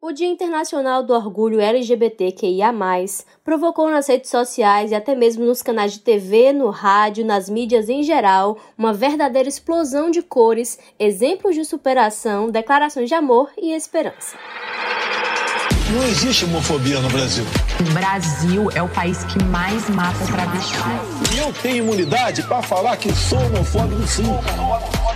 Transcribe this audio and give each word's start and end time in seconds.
O 0.00 0.12
Dia 0.12 0.28
Internacional 0.28 1.02
do 1.02 1.12
Orgulho 1.12 1.60
LGBTQIA+, 1.60 2.72
provocou 3.44 3.90
nas 3.90 4.06
redes 4.06 4.30
sociais 4.30 4.92
e 4.92 4.94
até 4.94 5.12
mesmo 5.12 5.44
nos 5.44 5.60
canais 5.60 5.92
de 5.92 5.98
TV, 5.98 6.52
no 6.52 6.70
rádio, 6.70 7.26
nas 7.26 7.50
mídias 7.50 7.88
em 7.88 8.04
geral, 8.04 8.56
uma 8.78 8.92
verdadeira 8.92 9.48
explosão 9.48 10.08
de 10.08 10.22
cores, 10.22 10.78
exemplos 11.00 11.56
de 11.56 11.64
superação, 11.64 12.48
declarações 12.48 13.08
de 13.08 13.14
amor 13.16 13.50
e 13.60 13.72
esperança. 13.72 14.36
Não 15.92 16.04
existe 16.04 16.44
homofobia 16.44 17.00
no 17.00 17.08
Brasil. 17.08 17.44
O 17.80 17.92
Brasil 17.92 18.70
é 18.76 18.82
o 18.82 18.88
país 18.88 19.24
que 19.24 19.42
mais 19.46 19.90
mata 19.90 20.24
travesti. 20.26 20.78
E 21.34 21.38
eu 21.38 21.52
tenho 21.54 21.78
imunidade 21.78 22.44
para 22.44 22.62
falar 22.62 22.96
que 22.98 23.12
sou 23.12 23.40
homofóbico 23.46 24.06
sim. 24.06 24.22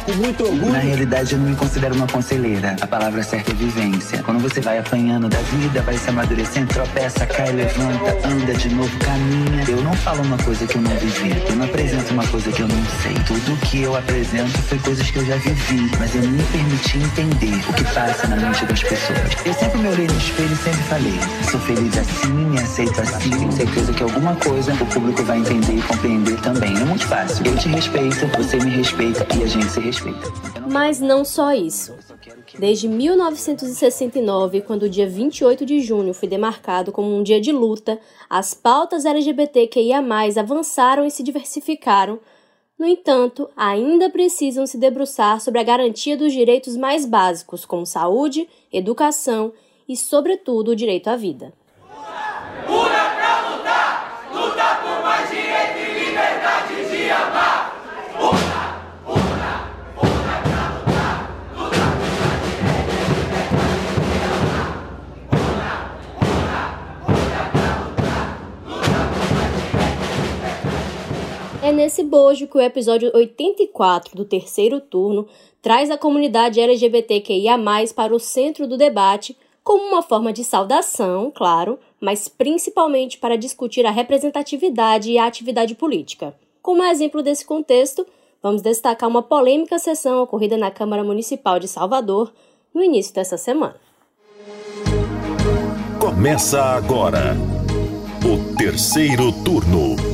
Com 0.04 0.12
muito 0.14 0.42
orgulho. 0.42 0.72
Na 0.72 0.78
realidade, 0.80 1.32
eu 1.32 1.38
não 1.38 1.50
me 1.50 1.54
considero 1.54 1.94
uma 1.94 2.08
conselheira. 2.08 2.74
A 2.80 2.86
palavra 2.88 3.22
certa 3.22 3.52
é 3.52 3.54
vivência. 3.54 4.20
Quando 4.24 4.40
você 4.40 4.60
vai 4.60 4.78
apanhando 4.78 5.28
da 5.28 5.38
vida, 5.38 5.80
vai 5.82 5.96
se 5.96 6.10
amadurecendo, 6.10 6.66
tropeça, 6.74 7.24
cai, 7.24 7.52
levanta, 7.52 8.26
anda 8.26 8.52
de 8.52 8.68
novo, 8.74 8.90
caminha. 8.98 9.64
Eu 9.68 9.80
não 9.82 9.92
falo 9.92 10.22
uma 10.22 10.36
coisa 10.38 10.66
que 10.66 10.74
eu 10.74 10.82
não 10.82 10.90
vivi. 10.96 11.40
Eu 11.48 11.54
não 11.54 11.66
apresento 11.66 12.12
uma 12.12 12.26
coisa 12.26 12.50
que 12.50 12.60
eu 12.60 12.66
não 12.66 12.84
sei. 13.00 13.14
Tudo 13.26 13.56
que 13.60 13.82
eu 13.82 13.96
apresento 13.96 14.58
foi 14.62 14.78
coisas 14.80 15.08
que 15.08 15.18
eu 15.18 15.24
já 15.24 15.36
vivi, 15.36 15.90
mas 15.98 16.14
eu 16.16 16.22
me 16.22 16.42
permiti 16.42 16.98
entender 16.98 17.62
o 17.68 17.72
que 17.72 17.84
passa 17.94 18.26
na 18.26 18.36
mente 18.36 18.66
das 18.66 18.82
pessoas. 18.82 19.36
Eu 19.44 19.54
sempre 19.54 19.78
me 19.78 19.88
olhei 19.88 20.06
no 20.08 20.18
espelho 20.18 20.52
e 20.52 20.56
sempre 20.56 20.82
falei: 20.82 21.20
sou 21.48 21.60
feliz 21.60 21.96
assim, 21.96 22.32
me 22.32 22.58
aceito 22.58 23.00
assim. 23.00 23.30
Tenho 23.30 23.52
certeza 23.52 23.92
que 23.92 24.02
alguma 24.02 24.34
coisa 24.34 24.72
o 24.74 24.86
público 24.86 25.22
vai 25.22 25.38
entender 25.38 25.76
e 25.76 25.82
compreender 25.82 26.40
também. 26.40 26.76
É 26.76 26.84
muito 26.84 27.06
fácil. 27.06 27.46
Eu 27.46 27.56
te 27.56 27.68
respeito, 27.68 28.26
você 28.36 28.56
me 28.56 28.70
respeita 28.70 29.24
e 29.36 29.44
a 29.44 29.46
gente 29.46 29.70
se 29.70 29.78
respeita. 29.78 29.91
Mas 30.70 31.00
não 31.00 31.24
só 31.24 31.52
isso. 31.52 31.94
Desde 32.58 32.88
1969, 32.88 34.62
quando 34.62 34.84
o 34.84 34.88
dia 34.88 35.08
28 35.08 35.64
de 35.64 35.80
junho 35.80 36.14
foi 36.14 36.28
demarcado 36.28 36.92
como 36.92 37.14
um 37.14 37.22
dia 37.22 37.40
de 37.40 37.52
luta, 37.52 37.98
as 38.28 38.54
pautas 38.54 39.04
LGBTQIA+, 39.04 40.02
avançaram 40.38 41.04
e 41.04 41.10
se 41.10 41.22
diversificaram. 41.22 42.18
No 42.78 42.86
entanto, 42.86 43.48
ainda 43.56 44.10
precisam 44.10 44.66
se 44.66 44.78
debruçar 44.78 45.40
sobre 45.40 45.60
a 45.60 45.64
garantia 45.64 46.16
dos 46.16 46.32
direitos 46.32 46.76
mais 46.76 47.06
básicos, 47.06 47.64
como 47.64 47.86
saúde, 47.86 48.48
educação 48.72 49.52
e, 49.88 49.96
sobretudo, 49.96 50.72
o 50.72 50.76
direito 50.76 51.08
à 51.08 51.16
vida. 51.16 51.52
É 71.72 71.74
nesse 71.74 72.02
bojo 72.02 72.46
que 72.48 72.58
o 72.58 72.60
episódio 72.60 73.10
84 73.14 74.14
do 74.14 74.26
terceiro 74.26 74.78
turno 74.78 75.26
traz 75.62 75.90
a 75.90 75.96
comunidade 75.96 76.60
LGBTQIA+, 76.60 77.58
para 77.96 78.14
o 78.14 78.20
centro 78.20 78.66
do 78.66 78.76
debate, 78.76 79.34
como 79.64 79.82
uma 79.82 80.02
forma 80.02 80.34
de 80.34 80.44
saudação, 80.44 81.32
claro, 81.34 81.78
mas 81.98 82.28
principalmente 82.28 83.16
para 83.16 83.38
discutir 83.38 83.86
a 83.86 83.90
representatividade 83.90 85.10
e 85.10 85.16
a 85.16 85.24
atividade 85.24 85.74
política. 85.74 86.34
Como 86.60 86.84
exemplo 86.84 87.22
desse 87.22 87.46
contexto, 87.46 88.06
vamos 88.42 88.60
destacar 88.60 89.08
uma 89.08 89.22
polêmica 89.22 89.78
sessão 89.78 90.22
ocorrida 90.22 90.58
na 90.58 90.70
Câmara 90.70 91.02
Municipal 91.02 91.58
de 91.58 91.68
Salvador 91.68 92.34
no 92.74 92.84
início 92.84 93.14
dessa 93.14 93.38
semana. 93.38 93.76
Começa 95.98 96.62
agora 96.62 97.34
o 98.26 98.56
terceiro 98.58 99.32
turno. 99.42 100.11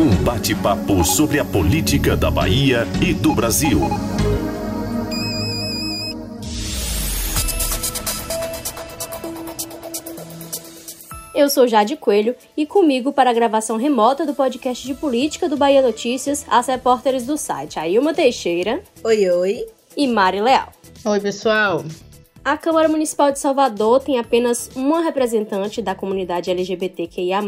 Um 0.00 0.24
bate-papo 0.24 1.04
sobre 1.04 1.38
a 1.38 1.44
política 1.44 2.16
da 2.16 2.30
Bahia 2.30 2.86
e 3.06 3.12
do 3.12 3.34
Brasil. 3.34 3.80
Eu 11.34 11.50
sou 11.50 11.68
Jade 11.68 11.96
Coelho 11.96 12.34
e 12.56 12.64
comigo 12.64 13.12
para 13.12 13.28
a 13.28 13.34
gravação 13.34 13.76
remota 13.76 14.24
do 14.24 14.32
podcast 14.32 14.86
de 14.86 14.94
política 14.94 15.50
do 15.50 15.58
Bahia 15.58 15.82
Notícias, 15.82 16.46
as 16.48 16.66
repórteres 16.68 17.26
do 17.26 17.36
site 17.36 17.78
Ailma 17.78 18.14
Teixeira. 18.14 18.82
Oi, 19.04 19.28
oi. 19.28 19.66
E 19.94 20.06
Mari 20.06 20.40
Leal. 20.40 20.72
Oi, 21.04 21.20
pessoal. 21.20 21.84
A 22.42 22.56
Câmara 22.56 22.88
Municipal 22.88 23.30
de 23.30 23.38
Salvador 23.38 24.00
tem 24.00 24.18
apenas 24.18 24.70
uma 24.74 25.02
representante 25.02 25.82
da 25.82 25.94
comunidade 25.94 26.50
LGBTQIA+, 26.50 27.42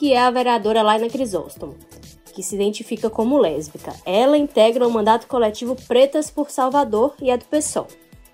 que 0.00 0.14
é 0.14 0.18
a 0.18 0.30
vereadora 0.30 0.80
Laina 0.80 1.10
Crisóstomo, 1.10 1.74
que 2.32 2.42
se 2.42 2.54
identifica 2.54 3.10
como 3.10 3.36
lésbica. 3.36 3.94
Ela 4.06 4.38
integra 4.38 4.88
o 4.88 4.90
mandato 4.90 5.26
coletivo 5.26 5.76
Pretas 5.86 6.30
por 6.30 6.50
Salvador 6.50 7.12
e 7.20 7.30
é 7.30 7.36
do 7.36 7.44
PSOL. 7.44 7.86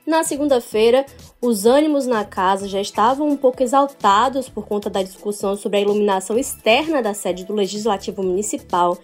Na 0.06 0.22
segunda-feira, 0.22 1.04
os 1.42 1.66
ânimos 1.66 2.06
na 2.06 2.24
casa 2.24 2.68
já 2.68 2.80
estavam 2.80 3.26
um 3.26 3.36
pouco 3.36 3.64
exaltados 3.64 4.48
por 4.48 4.64
conta 4.64 4.88
da 4.88 5.02
discussão 5.02 5.56
sobre 5.56 5.78
a 5.78 5.80
iluminação 5.80 6.38
externa 6.38 7.02
da 7.02 7.12
sede 7.12 7.44
do 7.44 7.52
Legislativo 7.52 8.22
Municipal 8.22 8.96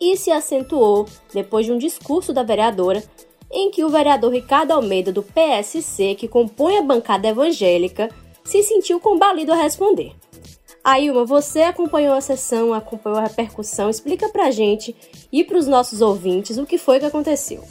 e 0.00 0.16
se 0.16 0.30
acentuou 0.30 1.06
depois 1.34 1.66
de 1.66 1.72
um 1.72 1.76
discurso 1.76 2.32
da 2.32 2.42
vereadora 2.42 3.04
em 3.50 3.70
que 3.70 3.84
o 3.84 3.90
vereador 3.90 4.32
Ricardo 4.32 4.70
Almeida, 4.70 5.12
do 5.12 5.22
PSC, 5.22 6.14
que 6.14 6.28
compõe 6.28 6.78
a 6.78 6.82
bancada 6.82 7.28
evangélica, 7.28 8.08
se 8.42 8.62
sentiu 8.62 8.98
combalido 9.00 9.52
a 9.52 9.56
responder. 9.56 10.14
Ailma, 10.86 11.24
você 11.24 11.62
acompanhou 11.62 12.14
a 12.14 12.20
sessão, 12.20 12.72
acompanhou 12.72 13.18
a 13.18 13.22
repercussão, 13.22 13.90
explica 13.90 14.28
pra 14.28 14.52
gente 14.52 14.94
e 15.32 15.42
pros 15.42 15.66
nossos 15.66 16.00
ouvintes 16.00 16.58
o 16.58 16.64
que 16.64 16.78
foi 16.78 17.00
que 17.00 17.04
aconteceu. 17.04 17.64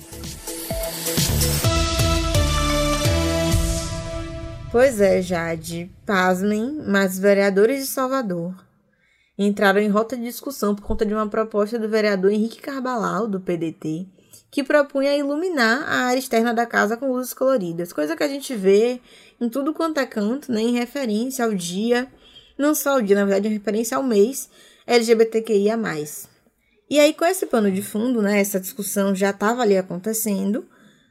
Pois 4.69 4.99
é, 4.99 5.21
Jade, 5.21 5.89
pasmem, 6.05 6.83
mas 6.85 7.17
vereadores 7.17 7.79
de 7.79 7.87
Salvador 7.87 8.53
entraram 9.37 9.79
em 9.79 9.87
rota 9.87 10.17
de 10.17 10.23
discussão 10.23 10.75
por 10.75 10.83
conta 10.83 11.05
de 11.05 11.13
uma 11.13 11.29
proposta 11.29 11.79
do 11.79 11.87
vereador 11.87 12.33
Henrique 12.33 12.61
Carbalal, 12.61 13.29
do 13.29 13.39
PDT, 13.39 14.07
que 14.51 14.61
propunha 14.61 15.15
iluminar 15.15 15.83
a 15.87 16.07
área 16.07 16.19
externa 16.19 16.53
da 16.53 16.65
casa 16.65 16.97
com 16.97 17.13
luzes 17.13 17.33
coloridas, 17.33 17.93
coisa 17.93 18.13
que 18.13 18.23
a 18.23 18.27
gente 18.27 18.53
vê 18.53 18.99
em 19.39 19.47
tudo 19.47 19.73
quanto 19.73 20.01
é 20.01 20.05
canto, 20.05 20.51
né, 20.51 20.61
em 20.61 20.73
referência 20.73 21.45
ao 21.45 21.53
dia 21.53 22.11
não 22.57 22.73
só 22.73 22.97
o 22.97 23.01
dia, 23.01 23.15
na 23.15 23.25
verdade, 23.25 23.47
é 23.47 23.51
referência 23.51 23.97
ao 23.97 24.03
mês 24.03 24.49
LGBTQIA+. 24.87 25.77
E 26.89 26.99
aí, 26.99 27.13
com 27.13 27.25
esse 27.25 27.45
pano 27.47 27.71
de 27.71 27.81
fundo, 27.81 28.21
né, 28.21 28.39
essa 28.39 28.59
discussão 28.59 29.15
já 29.15 29.31
estava 29.31 29.61
ali 29.61 29.77
acontecendo, 29.77 30.65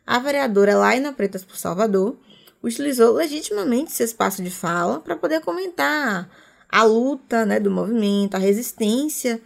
a 0.06 0.18
vereadora 0.18 0.76
Laina 0.76 1.12
Pretas 1.12 1.44
por 1.44 1.56
Salvador 1.56 2.16
utilizou 2.62 3.14
legitimamente 3.14 3.92
esse 3.92 4.02
espaço 4.02 4.42
de 4.42 4.50
fala 4.50 5.00
para 5.00 5.16
poder 5.16 5.40
comentar 5.40 6.30
a 6.68 6.82
luta 6.82 7.44
né, 7.44 7.60
do 7.60 7.70
movimento, 7.70 8.34
a 8.34 8.38
resistência 8.38 9.40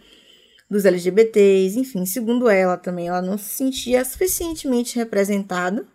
dos 0.69 0.85
LGBTs, 0.85 1.79
enfim, 1.79 2.05
segundo 2.05 2.47
ela 2.47 2.77
também, 2.77 3.07
ela 3.07 3.21
não 3.21 3.37
se 3.37 3.49
sentia 3.49 4.05
suficientemente 4.05 4.95
representada, 4.97 5.85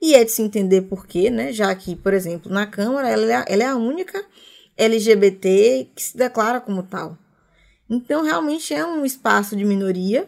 e 0.00 0.14
é 0.14 0.24
de 0.24 0.30
se 0.30 0.42
entender 0.42 0.82
por 0.82 1.06
quê, 1.06 1.28
né, 1.28 1.52
já 1.52 1.74
que, 1.74 1.94
por 1.94 2.14
exemplo, 2.14 2.50
na 2.50 2.66
Câmara 2.66 3.08
ela 3.08 3.24
é, 3.24 3.44
ela 3.48 3.62
é 3.62 3.66
a 3.66 3.76
única 3.76 4.24
LGBT 4.76 5.88
que 5.94 6.02
se 6.02 6.16
declara 6.16 6.60
como 6.60 6.82
tal. 6.82 7.16
Então, 7.88 8.22
realmente 8.22 8.72
é 8.72 8.84
um 8.86 9.04
espaço 9.04 9.54
de 9.54 9.64
minoria. 9.64 10.26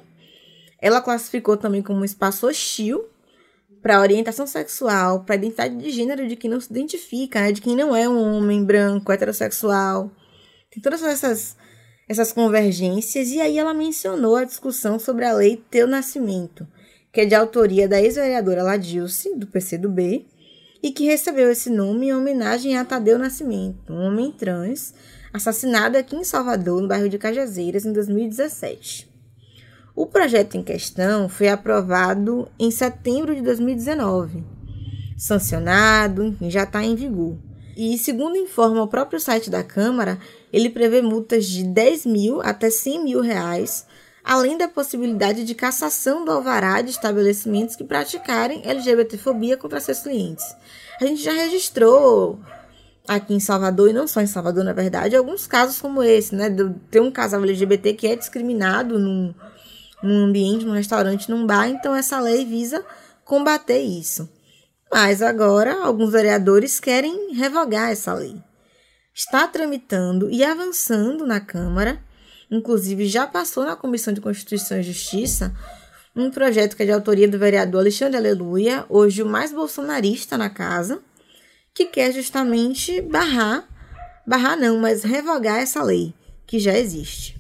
Ela 0.81 1.01
classificou 1.01 1.57
também 1.57 1.83
como 1.83 2.01
um 2.01 2.05
espaço 2.05 2.47
hostil 2.47 3.07
para 3.85 4.01
orientação 4.01 4.47
sexual, 4.47 5.25
para 5.25 5.35
identidade 5.35 5.77
de 5.77 5.91
gênero 5.91 6.27
de 6.27 6.37
quem 6.37 6.51
não 6.51 6.61
se 6.61 6.71
identifica, 6.71 7.41
né? 7.41 7.53
de 7.53 7.61
quem 7.61 7.77
não 7.77 7.95
é 7.95 8.09
um 8.09 8.37
homem 8.37 8.65
branco, 8.65 9.13
heterossexual. 9.13 10.11
Tem 10.71 10.83
todas 10.83 11.03
essas, 11.03 11.57
essas 12.09 12.33
convergências. 12.33 13.29
E 13.29 13.41
aí 13.41 13.59
ela 13.59 13.75
mencionou 13.75 14.37
a 14.37 14.45
discussão 14.45 14.99
sobre 14.99 15.25
a 15.25 15.35
lei 15.35 15.63
Teu 15.71 15.87
Nascimento, 15.87 16.67
que 17.13 17.21
é 17.21 17.25
de 17.27 17.35
autoria 17.35 17.87
da 17.87 18.01
ex-vereadora 18.01 18.63
Ladilce, 18.63 19.35
do 19.37 19.47
PCdoB, 19.47 20.27
e 20.85 20.93
que 20.93 21.07
recebeu 21.07 21.51
esse 21.51 21.71
nome 21.71 22.09
em 22.09 22.13
homenagem 22.13 22.77
a 22.77 22.85
Tadeu 22.85 23.19
Nascimento, 23.19 23.91
um 23.91 24.03
homem 24.03 24.31
trans 24.31 24.93
assassinado 25.33 25.97
aqui 25.97 26.15
em 26.15 26.23
Salvador, 26.23 26.83
no 26.83 26.89
bairro 26.89 27.09
de 27.09 27.17
Cajazeiras, 27.17 27.87
em 27.87 27.93
2017. 27.95 29.11
O 29.97 30.05
projeto 30.05 30.59
em 30.59 30.63
questão 30.63 31.27
foi 31.27 31.49
aprovado 31.49 32.47
em 32.59 32.71
setembro 32.71 33.35
de 33.35 33.41
2019, 33.41 34.45
sancionado, 35.17 36.23
enfim, 36.23 36.51
já 36.51 36.65
está 36.65 36.85
em 36.85 36.95
vigor. 36.95 37.39
E, 37.75 37.97
segundo 37.97 38.37
informa 38.37 38.83
o 38.83 38.89
próprio 38.89 39.19
site 39.19 39.49
da 39.49 39.65
Câmara, 39.65 40.19
ele 40.53 40.69
prevê 40.69 41.01
multas 41.01 41.47
de 41.47 41.65
10 41.65 42.05
mil 42.05 42.43
até 42.43 42.69
100 42.69 43.05
mil 43.05 43.21
reais 43.23 43.87
além 44.25 44.57
da 44.57 44.67
possibilidade 44.67 45.45
de 45.45 45.55
cassação 45.55 46.25
do 46.25 46.33
alvará 46.33 46.81
de 46.81 46.91
estabelecimentos 46.91 47.77
que 47.77 47.85
praticarem 47.85 48.63
LGBTfobia 48.65 49.57
contra 49.57 49.79
seus 49.81 50.01
clientes. 50.01 50.45
A 50.99 51.05
gente 51.05 51.23
já 51.23 51.33
registrou 51.33 52.41
aqui 53.07 53.35
em 53.35 53.41
Salvador, 53.41 53.91
e 53.91 53.93
não 53.93 54.09
só 54.09 54.23
em 54.23 54.27
Salvador, 54.27 54.65
na 54.65 54.73
verdade, 54.73 55.15
alguns 55.15 55.47
casos 55.47 55.79
como 55.81 56.03
esse, 56.03 56.35
né? 56.35 56.49
Ter 56.91 57.01
um 57.01 57.11
casal 57.11 57.43
LGBT 57.43 57.93
que 57.93 58.07
é 58.07 58.17
discriminado 58.17 58.99
num, 58.99 59.35
num 60.03 60.25
ambiente, 60.25 60.65
num 60.65 60.73
restaurante, 60.73 61.31
num 61.31 61.47
bar, 61.47 61.69
então 61.69 61.95
essa 61.95 62.19
lei 62.19 62.47
visa 62.47 62.85
combater 63.25 63.81
isso. 63.81 64.29
Mas 64.91 65.21
agora 65.21 65.83
alguns 65.83 66.13
vereadores 66.13 66.81
querem 66.81 67.35
revogar 67.35 67.91
essa 67.91 68.15
lei. 68.15 68.37
Está 69.15 69.47
tramitando 69.47 70.31
e 70.31 70.43
avançando 70.43 71.27
na 71.27 71.41
Câmara, 71.41 72.03
inclusive 72.57 73.07
já 73.07 73.27
passou 73.27 73.65
na 73.65 73.77
Comissão 73.77 74.13
de 74.13 74.21
Constituição 74.21 74.79
e 74.79 74.83
Justiça, 74.83 75.55
um 76.17 76.31
projeto 76.31 76.77
que 76.77 76.83
é 76.83 76.87
de 76.87 76.93
autoria 76.93 77.29
do 77.29 77.39
vereador 77.39 77.81
Alexandre 77.81 78.17
Aleluia, 78.17 78.85
hoje 78.89 79.23
o 79.23 79.27
mais 79.27 79.53
bolsonarista 79.53 80.39
na 80.39 80.49
casa, 80.49 81.01
que 81.75 81.87
quer 81.87 82.13
justamente 82.13 83.01
barrar, 83.01 83.69
barrar 84.27 84.57
não, 84.57 84.79
mas 84.79 85.03
revogar 85.03 85.59
essa 85.59 85.83
lei 85.83 86.15
que 86.47 86.59
já 86.61 86.79
existe. 86.79 87.37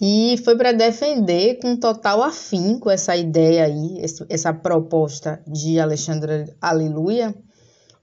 E 0.00 0.36
foi 0.44 0.56
para 0.56 0.72
defender 0.72 1.58
com 1.60 1.74
total 1.76 2.22
afinco 2.22 2.90
essa 2.90 3.16
ideia 3.16 3.64
aí, 3.64 4.00
essa 4.28 4.52
proposta 4.52 5.42
de 5.46 5.80
Alexandre 5.80 6.54
Aleluia, 6.60 7.34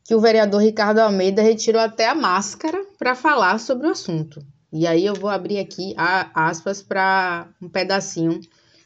que 0.03 0.13
o 0.13 0.19
vereador 0.19 0.61
Ricardo 0.61 0.99
Almeida 0.99 1.41
retirou 1.41 1.81
até 1.81 2.07
a 2.07 2.15
máscara 2.15 2.83
para 2.97 3.15
falar 3.15 3.59
sobre 3.59 3.87
o 3.87 3.91
assunto. 3.91 4.41
E 4.77 4.85
aí 4.85 5.05
eu 5.05 5.15
vou 5.15 5.29
abrir 5.29 5.57
aqui 5.57 5.93
aspas 5.95 6.81
para 6.81 7.47
um 7.61 7.69
pedacinho 7.69 8.41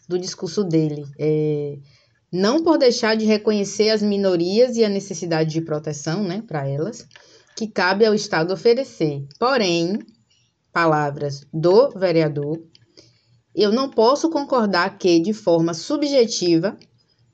do 0.07 0.19
discurso 0.19 0.63
dele. 0.63 1.03
É, 1.17 1.79
não 2.31 2.63
por 2.63 2.77
deixar 2.77 3.17
de 3.17 3.25
reconhecer 3.25 3.89
as 3.89 4.03
minorias 4.03 4.77
e 4.77 4.85
a 4.85 4.89
necessidade 4.89 5.49
de 5.49 5.61
proteção, 5.61 6.23
né, 6.23 6.43
para 6.45 6.67
elas, 6.67 7.07
que 7.55 7.67
cabe 7.67 8.05
ao 8.05 8.13
Estado 8.13 8.53
oferecer. 8.53 9.25
Porém, 9.39 9.97
palavras 10.71 11.47
do 11.51 11.89
vereador, 11.97 12.61
eu 13.55 13.71
não 13.71 13.89
posso 13.89 14.29
concordar 14.29 14.95
que, 14.95 15.19
de 15.19 15.33
forma 15.33 15.73
subjetiva, 15.73 16.77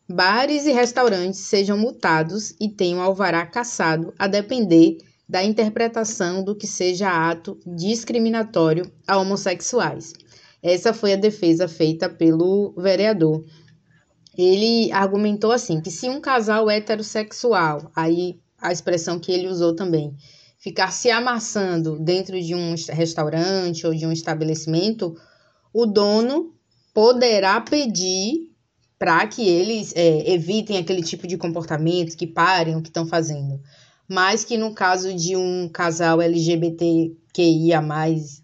bares 0.08 0.66
e 0.66 0.72
restaurantes 0.72 1.42
sejam 1.42 1.78
multados 1.78 2.54
e 2.58 2.70
tenham 2.70 3.02
alvará 3.02 3.46
cassado, 3.46 4.14
a 4.18 4.28
depender 4.28 4.98
da 5.28 5.44
interpretação 5.44 6.44
do 6.44 6.56
que 6.56 6.68
seja 6.68 7.10
ato 7.10 7.60
discriminatório 7.66 8.92
a 9.08 9.18
homossexuais. 9.18 10.14
Essa 10.62 10.94
foi 10.94 11.14
a 11.14 11.18
defesa 11.18 11.68
feita 11.68 12.10
pelo 12.10 12.74
vereador 12.78 13.44
ele 14.38 14.92
argumentou 14.92 15.52
assim 15.52 15.80
que 15.80 15.90
se 15.90 16.10
um 16.10 16.20
casal 16.20 16.70
heterossexual, 16.70 17.92
aí 17.96 18.40
a 18.60 18.72
expressão 18.72 19.20
que 19.20 19.32
ele 19.32 19.48
usou 19.48 19.76
também, 19.76 20.16
ficar 20.58 20.92
se 20.92 21.10
amassando 21.10 21.98
dentro 22.00 22.42
de 22.42 22.54
um 22.54 22.76
restaurante 22.90 23.86
ou 23.86 23.94
de 23.94 24.06
um 24.06 24.12
estabelecimento, 24.12 25.16
o 25.74 25.86
dono 25.86 26.54
poderá 26.94 27.62
pedir 27.62 28.52
para 28.98 29.28
que 29.28 29.48
eles 29.48 29.94
é, 29.96 30.32
evitem 30.32 30.78
aquele 30.78 31.04
tipo 31.04 31.28
de 31.28 31.38
comportamento, 31.38 32.16
que 32.16 32.26
parem 32.26 32.76
o 32.76 32.82
que 32.82 32.90
estão 32.90 33.06
fazendo. 33.06 33.62
Mas 34.08 34.44
que 34.44 34.58
no 34.58 34.74
caso 34.74 35.14
de 35.14 35.36
um 35.36 35.68
casal 35.68 36.22
LGBTQIA, 36.22 37.84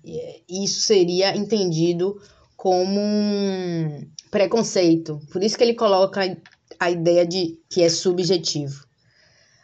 é, 0.06 0.40
isso 0.50 0.82
seria 0.82 1.36
entendido 1.36 2.20
como 2.58 3.00
um, 3.00 4.06
preconceito. 4.32 5.20
Por 5.32 5.44
isso 5.44 5.58
que 5.58 5.64
ele 5.64 5.74
coloca 5.74 6.22
a 6.80 6.90
ideia 6.90 7.26
de 7.26 7.60
que 7.70 7.84
é 7.84 7.90
subjetivo. 7.90 8.86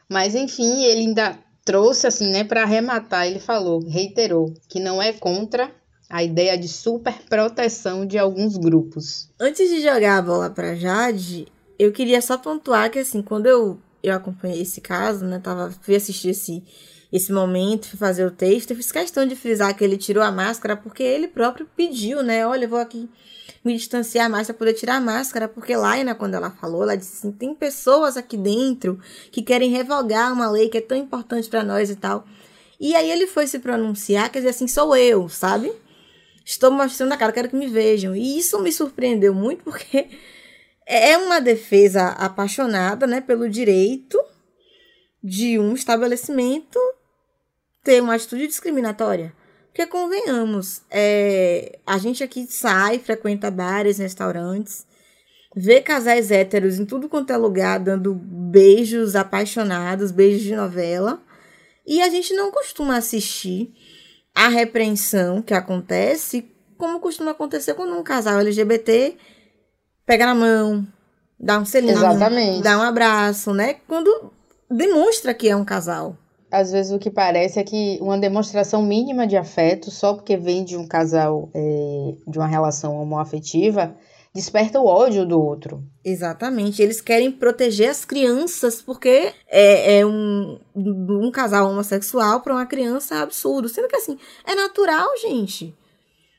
Mas 0.09 0.35
enfim, 0.35 0.83
ele 0.83 1.01
ainda 1.01 1.39
trouxe 1.65 2.07
assim, 2.07 2.29
né, 2.29 2.43
para 2.43 2.63
arrematar, 2.63 3.27
ele 3.27 3.39
falou, 3.39 3.81
reiterou 3.87 4.53
que 4.69 4.79
não 4.79 5.01
é 5.01 5.11
contra 5.11 5.71
a 6.09 6.23
ideia 6.23 6.57
de 6.57 6.67
superproteção 6.67 8.05
de 8.05 8.17
alguns 8.17 8.55
grupos. 8.55 9.29
Antes 9.39 9.69
de 9.69 9.81
jogar 9.81 10.17
a 10.17 10.21
bola 10.21 10.49
para 10.49 10.75
Jade, 10.75 11.47
eu 11.77 11.91
queria 11.91 12.21
só 12.21 12.37
pontuar 12.37 12.89
que 12.89 12.99
assim, 12.99 13.21
quando 13.21 13.47
eu 13.47 13.77
eu 14.03 14.15
acompanhei 14.15 14.61
esse 14.61 14.81
caso, 14.81 15.25
né, 15.25 15.39
tava 15.39 15.71
fui 15.81 15.95
assistir 15.95 16.29
esse 16.29 16.63
esse 17.11 17.31
momento, 17.31 17.87
fui 17.87 17.97
fazer 17.97 18.25
o 18.25 18.31
texto, 18.31 18.71
eu 18.71 18.75
fiz 18.75 18.91
questão 18.91 19.25
de 19.25 19.33
frisar 19.35 19.73
que 19.75 19.83
ele 19.83 19.97
tirou 19.97 20.21
a 20.21 20.31
máscara 20.31 20.75
porque 20.75 21.01
ele 21.01 21.27
próprio 21.27 21.65
pediu, 21.75 22.21
né? 22.21 22.45
Olha, 22.45 22.65
eu 22.65 22.69
vou 22.69 22.79
aqui 22.79 23.09
me 23.63 23.75
distanciar 23.75 24.29
mais 24.29 24.47
para 24.47 24.55
poder 24.55 24.73
tirar 24.73 24.95
a 24.95 25.01
máscara, 25.01 25.47
porque 25.47 25.75
Laina, 25.75 26.15
quando 26.15 26.35
ela 26.35 26.51
falou, 26.51 26.83
ela 26.83 26.95
disse 26.95 27.17
assim: 27.17 27.31
tem 27.31 27.53
pessoas 27.53 28.17
aqui 28.17 28.37
dentro 28.37 28.99
que 29.31 29.41
querem 29.41 29.69
revogar 29.69 30.33
uma 30.33 30.49
lei 30.49 30.69
que 30.69 30.77
é 30.77 30.81
tão 30.81 30.97
importante 30.97 31.49
para 31.49 31.63
nós 31.63 31.89
e 31.89 31.95
tal. 31.95 32.25
E 32.79 32.95
aí 32.95 33.09
ele 33.09 33.25
foi 33.25 33.47
se 33.47 33.59
pronunciar, 33.59 34.31
quer 34.31 34.39
dizer 34.39 34.49
assim, 34.49 34.67
sou 34.67 34.95
eu, 34.95 35.27
sabe? 35.27 35.71
Estou 36.45 36.71
mostrando 36.71 37.11
a 37.11 37.17
cara, 37.17 37.33
quero 37.33 37.49
que 37.49 37.55
me 37.55 37.67
vejam. 37.67 38.15
E 38.15 38.37
isso 38.37 38.59
me 38.61 38.71
surpreendeu 38.71 39.33
muito, 39.33 39.63
porque 39.63 40.07
é 40.87 41.17
uma 41.17 41.41
defesa 41.41 42.07
apaixonada, 42.11 43.05
né, 43.05 43.19
pelo 43.19 43.49
direito 43.49 44.17
de 45.21 45.59
um 45.59 45.73
estabelecimento 45.73 46.79
ter 47.83 48.01
uma 48.01 48.15
atitude 48.15 48.47
discriminatória. 48.47 49.33
Porque 49.67 49.85
convenhamos, 49.85 50.81
é, 50.89 51.77
a 51.85 51.97
gente 51.97 52.23
aqui 52.23 52.47
sai, 52.49 52.99
frequenta 52.99 53.51
bares, 53.51 53.97
restaurantes, 53.97 54.87
vê 55.55 55.81
casais 55.81 56.31
héteros 56.31 56.79
em 56.79 56.85
tudo 56.85 57.09
quanto 57.09 57.33
é 57.33 57.37
lugar 57.37 57.79
dando 57.79 58.13
beijos 58.15 59.15
apaixonados, 59.15 60.11
beijos 60.11 60.41
de 60.41 60.55
novela, 60.55 61.21
e 61.85 62.01
a 62.01 62.09
gente 62.09 62.33
não 62.33 62.49
costuma 62.49 62.95
assistir 62.97 63.73
a 64.33 64.47
repreensão 64.47 65.41
que 65.41 65.53
acontece, 65.53 66.49
como 66.77 66.99
costuma 66.99 67.31
acontecer 67.31 67.73
quando 67.73 67.97
um 67.97 68.03
casal 68.03 68.39
LGBT 68.39 69.17
pega 70.07 70.25
na 70.25 70.33
mão, 70.33 70.87
dá 71.39 71.59
um 71.59 71.65
selinho, 71.65 71.93
Exatamente. 71.93 72.63
dá 72.63 72.79
um 72.79 72.81
abraço, 72.81 73.53
né? 73.53 73.75
Quando 73.87 74.31
demonstra 74.67 75.35
que 75.35 75.47
é 75.47 75.55
um 75.55 75.63
casal 75.63 76.17
às 76.51 76.71
vezes 76.71 76.91
o 76.91 76.99
que 76.99 77.09
parece 77.09 77.59
é 77.59 77.63
que 77.63 77.97
uma 78.01 78.17
demonstração 78.17 78.81
mínima 78.81 79.27
de 79.27 79.35
afeto, 79.35 79.91
só 79.91 80.13
porque 80.13 80.37
vem 80.37 80.63
de 80.63 80.77
um 80.77 80.87
casal, 80.87 81.49
é, 81.53 82.15
de 82.25 82.37
uma 82.37 82.47
relação 82.47 82.97
homoafetiva, 82.97 83.95
desperta 84.33 84.79
o 84.79 84.85
ódio 84.85 85.25
do 85.25 85.39
outro. 85.39 85.83
Exatamente. 86.03 86.81
Eles 86.81 87.01
querem 87.01 87.31
proteger 87.31 87.89
as 87.89 88.05
crianças 88.05 88.81
porque 88.81 89.33
é, 89.47 89.99
é 89.99 90.05
um, 90.05 90.59
um 90.75 91.31
casal 91.31 91.69
homossexual 91.69 92.41
para 92.41 92.53
uma 92.53 92.65
criança 92.65 93.15
é 93.15 93.19
absurdo. 93.19 93.67
Sendo 93.67 93.87
que 93.87 93.95
assim, 93.95 94.17
é 94.45 94.55
natural, 94.55 95.09
gente. 95.21 95.75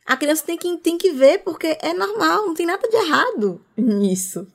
A 0.08 0.16
criança 0.16 0.42
tem 0.46 0.56
que, 0.56 0.74
tem 0.78 0.96
que 0.96 1.12
ver 1.12 1.40
porque 1.44 1.76
é 1.82 1.92
normal, 1.92 2.46
não 2.46 2.54
tem 2.54 2.64
nada 2.64 2.88
de 2.88 2.96
errado 2.96 3.62
nisso. 3.76 4.50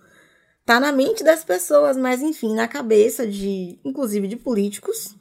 Tá 0.65 0.79
na 0.79 0.91
mente 0.91 1.24
das 1.24 1.43
pessoas, 1.43 1.95
mas 1.95 2.24
enfim, 2.24 2.55
na 2.55 2.67
cabeça 2.67 3.27
de, 3.27 3.79
inclusive 3.86 4.27
de 4.27 4.36
políticos, 4.36 5.15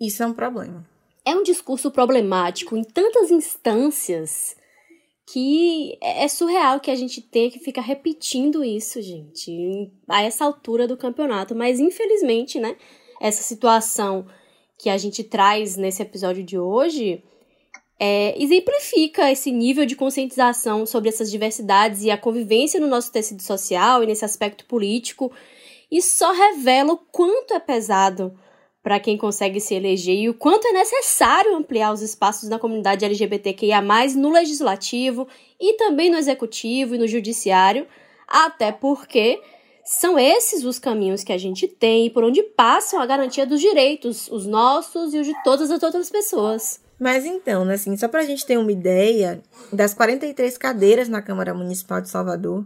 isso 0.00 0.22
é 0.22 0.26
um 0.26 0.32
problema. 0.32 0.88
É 1.24 1.34
um 1.34 1.42
discurso 1.42 1.90
problemático 1.90 2.76
em 2.76 2.84
tantas 2.84 3.32
instâncias 3.32 4.54
que 5.32 5.98
é 6.00 6.28
surreal 6.28 6.78
que 6.78 6.92
a 6.92 6.94
gente 6.94 7.20
tenha 7.20 7.50
que 7.50 7.58
ficar 7.58 7.82
repetindo 7.82 8.62
isso, 8.62 9.02
gente, 9.02 9.90
a 10.06 10.22
essa 10.22 10.44
altura 10.44 10.86
do 10.86 10.96
campeonato. 10.96 11.56
Mas 11.56 11.80
infelizmente, 11.80 12.60
né, 12.60 12.76
essa 13.20 13.42
situação 13.42 14.28
que 14.78 14.88
a 14.88 14.96
gente 14.96 15.24
traz 15.24 15.76
nesse 15.76 16.02
episódio 16.02 16.44
de 16.44 16.56
hoje 16.56 17.24
é, 17.98 18.40
exemplifica 18.40 19.30
esse 19.30 19.50
nível 19.50 19.86
de 19.86 19.96
conscientização 19.96 20.84
sobre 20.84 21.08
essas 21.08 21.30
diversidades 21.30 22.02
e 22.02 22.10
a 22.10 22.18
convivência 22.18 22.78
no 22.78 22.86
nosso 22.86 23.10
tecido 23.10 23.42
social 23.42 24.02
e 24.02 24.06
nesse 24.06 24.24
aspecto 24.24 24.66
político, 24.66 25.32
e 25.90 26.02
só 26.02 26.32
revela 26.32 26.92
o 26.92 26.98
quanto 26.98 27.54
é 27.54 27.60
pesado 27.60 28.38
para 28.82 29.00
quem 29.00 29.16
consegue 29.16 29.60
se 29.60 29.74
eleger 29.74 30.14
e 30.14 30.28
o 30.28 30.34
quanto 30.34 30.68
é 30.68 30.72
necessário 30.72 31.56
ampliar 31.56 31.92
os 31.92 32.02
espaços 32.02 32.48
da 32.48 32.58
comunidade 32.58 33.04
LGBTQIA, 33.04 33.82
no 34.16 34.30
legislativo 34.30 35.26
e 35.60 35.72
também 35.74 36.08
no 36.10 36.16
executivo 36.16 36.94
e 36.94 36.98
no 36.98 37.08
judiciário, 37.08 37.86
até 38.28 38.70
porque 38.70 39.40
são 39.84 40.18
esses 40.18 40.64
os 40.64 40.78
caminhos 40.78 41.24
que 41.24 41.32
a 41.32 41.38
gente 41.38 41.66
tem 41.66 42.10
por 42.10 42.22
onde 42.22 42.42
passam 42.42 43.00
a 43.00 43.06
garantia 43.06 43.46
dos 43.46 43.60
direitos, 43.60 44.28
os 44.30 44.46
nossos 44.46 45.14
e 45.14 45.18
os 45.18 45.26
de 45.26 45.34
todas 45.42 45.70
as 45.70 45.82
outras 45.82 46.10
pessoas. 46.10 46.80
Mas 46.98 47.24
então, 47.24 47.64
né, 47.64 47.74
assim, 47.74 47.96
só 47.96 48.08
para 48.08 48.20
a 48.20 48.26
gente 48.26 48.46
ter 48.46 48.58
uma 48.58 48.72
ideia, 48.72 49.42
das 49.72 49.92
43 49.92 50.56
cadeiras 50.56 51.08
na 51.08 51.20
Câmara 51.20 51.52
Municipal 51.52 52.00
de 52.00 52.08
Salvador, 52.08 52.64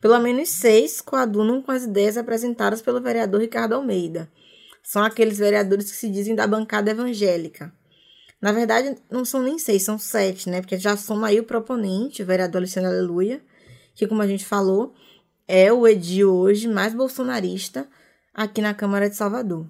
pelo 0.00 0.18
menos 0.20 0.48
seis 0.50 1.00
coadunam 1.00 1.60
com 1.60 1.72
as 1.72 1.84
ideias 1.84 2.16
apresentadas 2.16 2.80
pelo 2.80 3.00
vereador 3.00 3.40
Ricardo 3.40 3.74
Almeida 3.74 4.28
são 4.84 5.02
aqueles 5.02 5.38
vereadores 5.38 5.90
que 5.90 5.96
se 5.96 6.10
dizem 6.10 6.34
da 6.34 6.46
bancada 6.46 6.90
evangélica. 6.90 7.72
Na 8.40 8.52
verdade, 8.52 8.94
não 9.10 9.24
são 9.24 9.42
nem 9.42 9.58
seis, 9.58 9.82
são 9.82 9.98
sete, 9.98 10.50
né? 10.50 10.60
Porque 10.60 10.78
já 10.78 10.94
soma 10.94 11.28
aí 11.28 11.40
o 11.40 11.44
proponente, 11.44 12.22
o 12.22 12.26
vereador 12.26 12.58
Alexandre 12.58 12.90
Aleluia, 12.90 13.40
que, 13.94 14.06
como 14.06 14.20
a 14.20 14.26
gente 14.26 14.44
falou, 14.44 14.94
é 15.48 15.72
o 15.72 15.88
edil 15.88 16.30
hoje 16.34 16.68
mais 16.68 16.92
bolsonarista 16.92 17.88
aqui 18.34 18.60
na 18.60 18.74
Câmara 18.74 19.08
de 19.08 19.16
Salvador. 19.16 19.66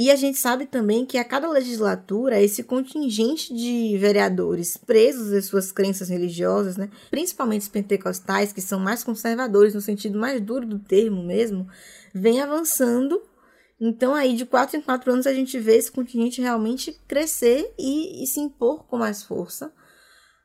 E 0.00 0.10
a 0.10 0.16
gente 0.16 0.38
sabe 0.38 0.64
também 0.64 1.04
que 1.04 1.18
a 1.18 1.24
cada 1.24 1.46
legislatura, 1.50 2.40
esse 2.40 2.62
contingente 2.62 3.52
de 3.52 3.98
vereadores 3.98 4.74
presos 4.74 5.30
às 5.30 5.44
suas 5.44 5.70
crenças 5.70 6.08
religiosas, 6.08 6.78
né, 6.78 6.88
principalmente 7.10 7.60
os 7.60 7.68
pentecostais, 7.68 8.50
que 8.50 8.62
são 8.62 8.80
mais 8.80 9.04
conservadores 9.04 9.74
no 9.74 9.80
sentido 9.82 10.18
mais 10.18 10.40
duro 10.40 10.66
do 10.66 10.78
termo 10.78 11.22
mesmo, 11.22 11.68
vem 12.14 12.40
avançando. 12.40 13.20
Então, 13.78 14.14
aí, 14.14 14.34
de 14.34 14.46
quatro 14.46 14.78
em 14.78 14.80
quatro 14.80 15.12
anos, 15.12 15.26
a 15.26 15.34
gente 15.34 15.58
vê 15.58 15.76
esse 15.76 15.92
contingente 15.92 16.40
realmente 16.40 16.98
crescer 17.06 17.70
e, 17.78 18.24
e 18.24 18.26
se 18.26 18.40
impor 18.40 18.86
com 18.86 18.96
mais 18.96 19.22
força 19.22 19.70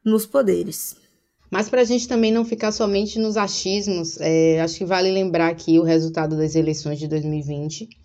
nos 0.04 0.26
poderes. 0.26 0.98
Mas 1.50 1.70
para 1.70 1.80
a 1.80 1.86
gente 1.86 2.10
também 2.10 2.30
não 2.30 2.44
ficar 2.44 2.74
somente 2.74 3.18
nos 3.18 3.38
achismos, 3.38 4.20
é, 4.20 4.60
acho 4.60 4.80
que 4.80 4.86
vale 4.86 5.10
lembrar 5.10 5.48
aqui 5.48 5.80
o 5.80 5.84
resultado 5.84 6.36
das 6.36 6.56
eleições 6.56 7.00
de 7.00 7.08
2020 7.08 8.04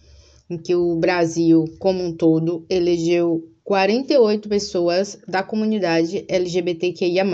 em 0.51 0.59
que 0.59 0.75
o 0.75 0.97
Brasil, 0.97 1.65
como 1.79 2.03
um 2.03 2.13
todo, 2.13 2.67
elegeu 2.69 3.49
48 3.63 4.49
pessoas 4.49 5.17
da 5.29 5.45
comunidade 5.45 6.25
LGBTQIA. 6.29 7.25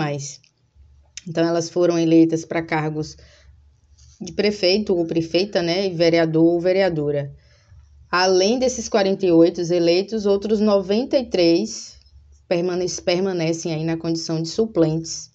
Então, 1.27 1.43
elas 1.43 1.67
foram 1.67 1.97
eleitas 1.97 2.45
para 2.45 2.61
cargos 2.61 3.17
de 4.21 4.31
prefeito 4.33 4.95
ou 4.95 5.05
prefeita, 5.05 5.63
né, 5.63 5.87
e 5.87 5.89
vereador 5.89 6.45
ou 6.45 6.61
vereadora. 6.61 7.33
Além 8.09 8.59
desses 8.59 8.87
48 8.87 9.61
eleitos, 9.73 10.25
outros 10.27 10.59
93 10.59 11.97
permanecem 13.03 13.73
aí 13.73 13.83
na 13.83 13.97
condição 13.97 14.41
de 14.41 14.47
suplentes 14.47 15.31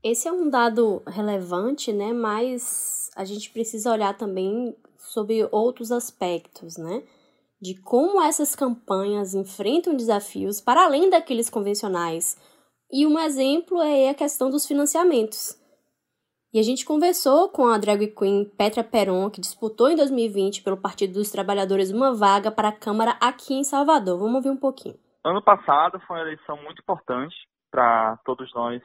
Esse 0.02 0.26
é 0.26 0.32
um 0.32 0.50
dado 0.50 1.00
relevante, 1.06 1.92
né? 1.92 2.12
Mas 2.12 3.10
a 3.14 3.24
gente 3.24 3.50
precisa 3.50 3.92
olhar 3.92 4.16
também 4.16 4.74
sobre 4.96 5.46
outros 5.52 5.92
aspectos, 5.92 6.76
né? 6.76 7.04
De 7.60 7.80
como 7.80 8.22
essas 8.22 8.54
campanhas 8.54 9.34
enfrentam 9.34 9.96
desafios 9.96 10.60
para 10.60 10.84
além 10.84 11.10
daqueles 11.10 11.50
convencionais. 11.50 12.36
E 12.90 13.06
um 13.06 13.18
exemplo 13.18 13.80
é 13.82 14.10
a 14.10 14.14
questão 14.14 14.50
dos 14.50 14.66
financiamentos. 14.66 15.58
E 16.52 16.58
a 16.58 16.62
gente 16.62 16.86
conversou 16.86 17.50
com 17.50 17.66
a 17.66 17.76
drag 17.76 18.06
queen 18.14 18.46
Petra 18.56 18.82
Peron, 18.82 19.28
que 19.28 19.40
disputou 19.40 19.90
em 19.90 19.96
2020 19.96 20.62
pelo 20.62 20.78
Partido 20.78 21.14
dos 21.14 21.30
Trabalhadores 21.30 21.90
uma 21.90 22.14
vaga 22.14 22.50
para 22.50 22.68
a 22.68 22.72
Câmara 22.72 23.18
aqui 23.20 23.52
em 23.52 23.64
Salvador. 23.64 24.18
Vamos 24.18 24.36
ouvir 24.36 24.50
um 24.50 24.56
pouquinho. 24.56 24.96
Ano 25.22 25.42
passado 25.42 26.00
foi 26.06 26.16
uma 26.16 26.22
eleição 26.22 26.56
muito 26.62 26.80
importante 26.80 27.34
para 27.70 28.16
todos 28.24 28.52
nós 28.54 28.80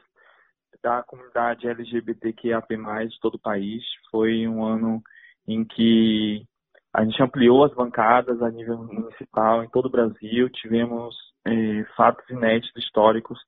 da 0.83 1.01
comunidade 1.03 1.65
LGBTQIAP+, 1.65 2.75
de 3.07 3.19
todo 3.21 3.35
o 3.35 3.39
país. 3.39 3.81
Foi 4.11 4.45
um 4.45 4.65
ano 4.65 5.01
em 5.47 5.63
que 5.63 6.45
a 6.93 7.03
gente 7.03 7.21
ampliou 7.21 7.63
as 7.63 7.73
bancadas 7.73 8.41
a 8.41 8.51
nível 8.51 8.77
municipal 8.77 9.63
em 9.63 9.69
todo 9.69 9.87
o 9.87 9.91
Brasil. 9.91 10.47
Tivemos 10.49 11.15
é, 11.45 11.83
fatos 11.97 12.27
inéditos 12.29 12.83
históricos, 12.83 13.39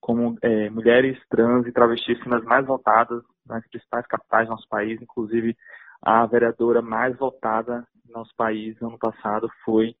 como 0.00 0.38
é, 0.40 0.70
mulheres 0.70 1.18
trans 1.28 1.66
e 1.66 1.72
travestis 1.72 2.18
sendo 2.22 2.36
as 2.36 2.44
mais 2.44 2.66
votadas 2.66 3.22
nas 3.46 3.66
principais 3.68 4.06
capitais 4.06 4.46
do 4.46 4.52
nosso 4.52 4.68
país. 4.68 5.00
Inclusive, 5.02 5.54
a 6.00 6.24
vereadora 6.24 6.80
mais 6.80 7.14
votada 7.16 7.86
no 8.06 8.20
nosso 8.20 8.34
país 8.36 8.80
ano 8.80 8.98
passado 8.98 9.50
foi 9.64 9.94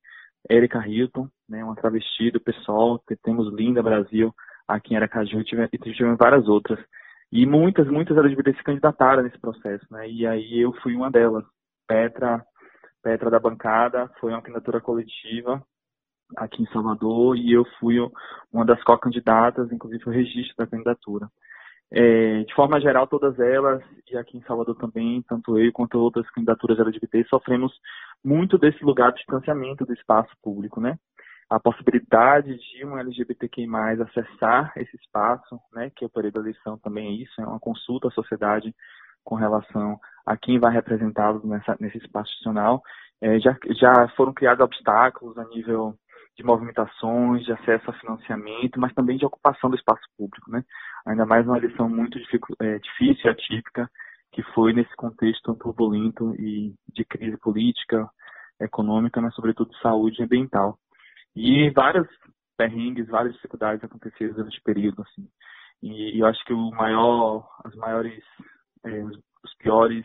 Erika 0.48 0.86
Hilton, 0.86 1.28
né, 1.48 1.62
uma 1.62 1.76
travesti 1.76 2.30
do 2.30 2.40
PSOL. 2.40 3.02
Temos 3.22 3.52
Linda 3.52 3.82
Brasil 3.82 4.34
aqui 4.66 4.94
em 4.94 4.96
Aracaju 4.96 5.40
e 5.40 5.44
tivemos, 5.44 5.70
tivemos 5.70 6.18
várias 6.18 6.48
outras. 6.48 6.78
E 7.30 7.44
muitas, 7.44 7.86
muitas 7.86 8.16
LGBT 8.16 8.54
se 8.54 8.62
candidataram 8.62 9.22
nesse 9.22 9.38
processo, 9.38 9.84
né? 9.90 10.08
E 10.08 10.26
aí 10.26 10.60
eu 10.60 10.72
fui 10.82 10.94
uma 10.94 11.10
delas. 11.10 11.44
Petra 11.86 12.42
Petra 13.04 13.30
da 13.30 13.38
bancada, 13.38 14.10
foi 14.18 14.32
uma 14.32 14.40
candidatura 14.40 14.80
coletiva 14.80 15.62
aqui 16.38 16.62
em 16.62 16.66
Salvador 16.72 17.36
e 17.36 17.52
eu 17.52 17.62
fui 17.78 17.96
uma 18.50 18.64
das 18.64 18.82
co-candidatas, 18.82 19.70
inclusive 19.70 20.02
o 20.06 20.10
registro 20.10 20.56
da 20.56 20.66
candidatura. 20.66 21.28
É, 21.92 22.44
de 22.44 22.54
forma 22.54 22.80
geral, 22.80 23.06
todas 23.06 23.38
elas, 23.38 23.82
e 24.10 24.16
aqui 24.16 24.38
em 24.38 24.42
Salvador 24.44 24.74
também, 24.76 25.22
tanto 25.28 25.58
eu 25.58 25.70
quanto 25.70 25.98
outras 25.98 26.28
candidaturas 26.30 26.80
LGBT, 26.80 27.24
sofremos 27.28 27.72
muito 28.24 28.56
desse 28.56 28.82
lugar 28.82 29.12
de 29.12 29.18
distanciamento 29.18 29.84
do 29.84 29.92
espaço 29.92 30.32
público, 30.42 30.80
né? 30.80 30.98
A 31.50 31.60
possibilidade 31.60 32.56
de 32.56 32.86
um 32.86 32.98
LGBTQI+, 32.98 33.68
acessar 34.02 34.72
esse 34.76 34.96
espaço, 34.96 35.60
né, 35.74 35.90
que 35.94 36.04
é 36.04 36.06
o 36.06 36.10
período 36.10 36.34
da 36.34 36.40
eleição 36.40 36.78
também 36.78 37.06
é 37.08 37.22
isso, 37.22 37.38
é 37.38 37.44
uma 37.46 37.60
consulta 37.60 38.08
à 38.08 38.10
sociedade 38.10 38.74
com 39.22 39.34
relação 39.34 40.00
a 40.26 40.36
quem 40.36 40.58
vai 40.58 40.72
representá-los 40.72 41.42
nesse 41.80 41.98
espaço 41.98 42.30
institucional. 42.30 42.82
É, 43.20 43.38
já, 43.40 43.56
já 43.70 44.08
foram 44.16 44.32
criados 44.32 44.64
obstáculos 44.64 45.36
a 45.38 45.44
nível 45.44 45.94
de 46.36 46.44
movimentações, 46.44 47.44
de 47.44 47.52
acesso 47.52 47.90
a 47.90 47.94
financiamento, 47.94 48.80
mas 48.80 48.92
também 48.92 49.16
de 49.16 49.24
ocupação 49.24 49.70
do 49.70 49.76
espaço 49.76 50.02
público, 50.16 50.50
né? 50.50 50.64
Ainda 51.06 51.24
mais 51.24 51.46
uma 51.46 51.58
eleição 51.58 51.88
muito 51.88 52.18
é, 52.60 52.78
difícil 52.78 53.30
atípica, 53.30 53.88
que 54.32 54.42
foi 54.52 54.72
nesse 54.72 54.94
contexto 54.96 55.54
turbulento 55.54 56.34
e 56.36 56.74
de 56.92 57.04
crise 57.04 57.36
política, 57.38 58.08
econômica, 58.60 59.20
mas 59.20 59.34
sobretudo 59.34 59.70
de 59.70 59.80
saúde 59.80 60.22
ambiental. 60.22 60.76
E 61.36 61.70
várias 61.70 62.06
perrengues, 62.56 63.08
várias 63.08 63.34
dificuldades 63.34 63.84
aconteceram 63.84 64.34
durante 64.34 64.58
o 64.58 64.62
período, 64.62 65.02
assim. 65.02 65.28
E 65.82 66.20
eu 66.20 66.26
acho 66.26 66.42
que 66.44 66.52
o 66.52 66.70
maior, 66.70 67.48
as 67.64 67.74
maiores 67.76 68.22
é, 68.84 69.02
os 69.44 69.54
piores 69.56 70.04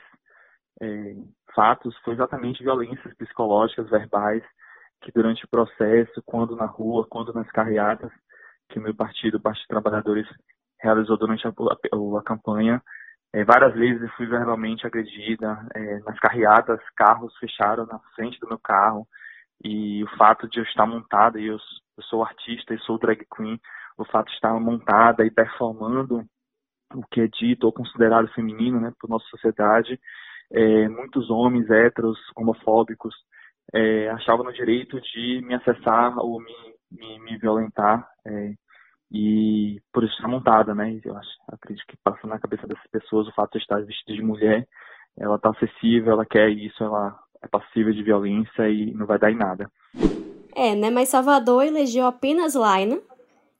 é, 0.81 1.15
fatos 1.55 1.97
foi 1.99 2.13
exatamente 2.13 2.63
violências 2.63 3.13
psicológicas, 3.15 3.89
verbais, 3.89 4.43
que 5.01 5.11
durante 5.11 5.45
o 5.45 5.49
processo, 5.49 6.21
quando 6.25 6.55
na 6.55 6.65
rua, 6.65 7.07
quando 7.09 7.33
nas 7.33 7.49
carreatas, 7.51 8.11
que 8.69 8.79
o 8.79 8.81
meu 8.81 8.93
partido, 8.93 9.37
o 9.37 9.41
Partido 9.41 9.67
Trabalhadores, 9.67 10.27
realizou 10.79 11.17
durante 11.17 11.47
a, 11.47 11.49
a, 11.49 12.19
a 12.19 12.23
campanha, 12.23 12.81
é, 13.33 13.43
várias 13.43 13.73
vezes 13.73 14.01
eu 14.01 14.09
fui 14.09 14.25
verbalmente 14.25 14.85
agredida. 14.85 15.67
É, 15.75 15.99
nas 15.99 16.19
carreatas, 16.19 16.79
carros 16.95 17.35
fecharam 17.37 17.85
na 17.85 17.99
frente 18.15 18.39
do 18.39 18.47
meu 18.47 18.59
carro. 18.59 19.07
E 19.63 20.03
o 20.03 20.17
fato 20.17 20.47
de 20.49 20.59
eu 20.59 20.63
estar 20.63 20.85
montada, 20.85 21.39
e 21.39 21.47
eu, 21.47 21.57
eu 21.97 22.03
sou 22.03 22.23
artista 22.23 22.73
e 22.73 22.79
sou 22.79 22.97
drag 22.97 23.25
queen, 23.35 23.59
o 23.97 24.05
fato 24.05 24.27
de 24.27 24.33
estar 24.33 24.53
montada 24.59 25.25
e 25.25 25.31
performando 25.31 26.25
o 26.93 27.03
que 27.11 27.21
é 27.21 27.27
dito 27.27 27.65
ou 27.65 27.73
considerado 27.73 28.27
feminino, 28.33 28.79
né, 28.79 28.91
por 28.99 29.09
nossa 29.09 29.25
sociedade, 29.29 29.99
é, 30.51 30.87
muitos 30.89 31.29
homens 31.29 31.69
héteros, 31.69 32.17
homofóbicos, 32.35 33.13
é, 33.73 34.09
achavam 34.09 34.45
no 34.45 34.53
direito 34.53 34.99
de 34.99 35.41
me 35.45 35.53
acessar 35.53 36.17
ou 36.17 36.39
me, 36.39 36.55
me, 36.91 37.19
me 37.19 37.37
violentar 37.37 38.07
é, 38.25 38.53
e 39.11 39.79
por 39.93 40.03
isso 40.03 40.13
estar 40.13 40.27
montada, 40.27 40.73
né? 40.73 40.99
Eu 41.03 41.15
acho, 41.15 41.29
acredito 41.47 41.85
que 41.87 41.97
passa 42.03 42.27
na 42.27 42.39
cabeça 42.39 42.67
dessas 42.67 42.87
pessoas 42.91 43.27
o 43.27 43.33
fato 43.33 43.53
de 43.53 43.59
estar 43.59 43.79
vestida 43.81 44.13
de 44.13 44.23
mulher, 44.23 44.67
ela 45.17 45.35
está 45.35 45.49
acessível, 45.49 46.13
ela 46.13 46.25
quer 46.25 46.49
isso, 46.49 46.83
ela 46.83 47.17
é 47.41 47.47
passível 47.47 47.93
de 47.93 48.03
violência 48.03 48.69
e 48.69 48.93
não 48.93 49.05
vai 49.05 49.17
dar 49.17 49.31
em 49.31 49.37
nada. 49.37 49.69
É, 50.55 50.75
né? 50.75 50.89
Mas 50.89 51.09
Salvador 51.09 51.63
elegeu 51.63 52.05
apenas 52.05 52.55
Laina, 52.55 52.99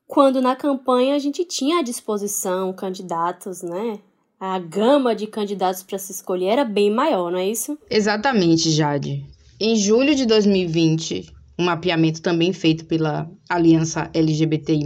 quando 0.10 0.42
na 0.42 0.56
campanha 0.56 1.16
a 1.16 1.20
gente 1.20 1.46
tinha 1.46 1.78
à 1.78 1.82
disposição 1.84 2.74
candidatos, 2.74 3.62
né? 3.62 4.00
A 4.40 4.58
gama 4.58 5.16
de 5.16 5.28
candidatos 5.28 5.84
para 5.84 6.00
se 6.00 6.12
escolher 6.12 6.48
era 6.48 6.66
bem 6.66 6.90
maior, 6.90 7.32
não 7.32 7.38
é 7.38 7.48
isso? 7.48 7.78
Exatamente, 7.88 8.72
Jade. 8.72 9.24
Em 9.60 9.76
julho 9.76 10.16
de 10.16 10.26
2020, 10.26 11.32
um 11.60 11.66
mapeamento 11.66 12.24
também 12.24 12.52
feito 12.52 12.86
pela 12.86 13.30
Aliança 13.48 14.10
LGBTI, 14.12 14.82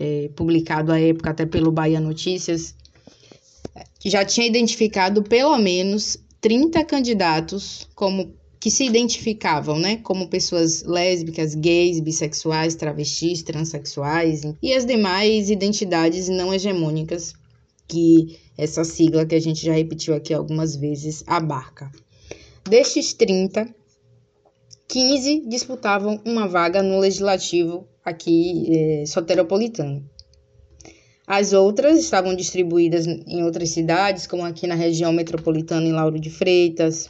é, 0.00 0.30
publicado 0.34 0.90
à 0.90 0.98
época 0.98 1.30
até 1.30 1.44
pelo 1.44 1.70
Bahia 1.70 2.00
Notícias, 2.00 2.74
já 4.06 4.24
tinha 4.24 4.46
identificado 4.46 5.22
pelo 5.22 5.58
menos 5.58 6.16
30 6.40 6.82
candidatos 6.84 7.86
como 7.94 8.34
que 8.66 8.70
se 8.72 8.84
identificavam, 8.84 9.78
né, 9.78 9.98
como 9.98 10.26
pessoas 10.26 10.82
lésbicas, 10.82 11.54
gays, 11.54 12.00
bissexuais, 12.00 12.74
travestis, 12.74 13.44
transexuais 13.44 14.42
e 14.60 14.72
as 14.72 14.84
demais 14.84 15.50
identidades 15.50 16.28
não 16.28 16.52
hegemônicas 16.52 17.32
que 17.86 18.40
essa 18.58 18.82
sigla 18.82 19.24
que 19.24 19.36
a 19.36 19.40
gente 19.40 19.64
já 19.64 19.72
repetiu 19.72 20.16
aqui 20.16 20.34
algumas 20.34 20.74
vezes 20.74 21.22
abarca. 21.28 21.88
Destes 22.68 23.12
30, 23.12 23.72
15 24.88 25.44
disputavam 25.46 26.20
uma 26.24 26.48
vaga 26.48 26.82
no 26.82 26.98
legislativo 26.98 27.86
aqui 28.04 28.66
é, 28.68 29.06
soteropolitano. 29.06 30.04
As 31.24 31.52
outras 31.52 32.00
estavam 32.00 32.34
distribuídas 32.34 33.06
em 33.06 33.44
outras 33.44 33.70
cidades, 33.70 34.26
como 34.26 34.44
aqui 34.44 34.66
na 34.66 34.74
região 34.74 35.12
metropolitana 35.12 35.86
em 35.86 35.92
Lauro 35.92 36.18
de 36.18 36.30
Freitas, 36.30 37.08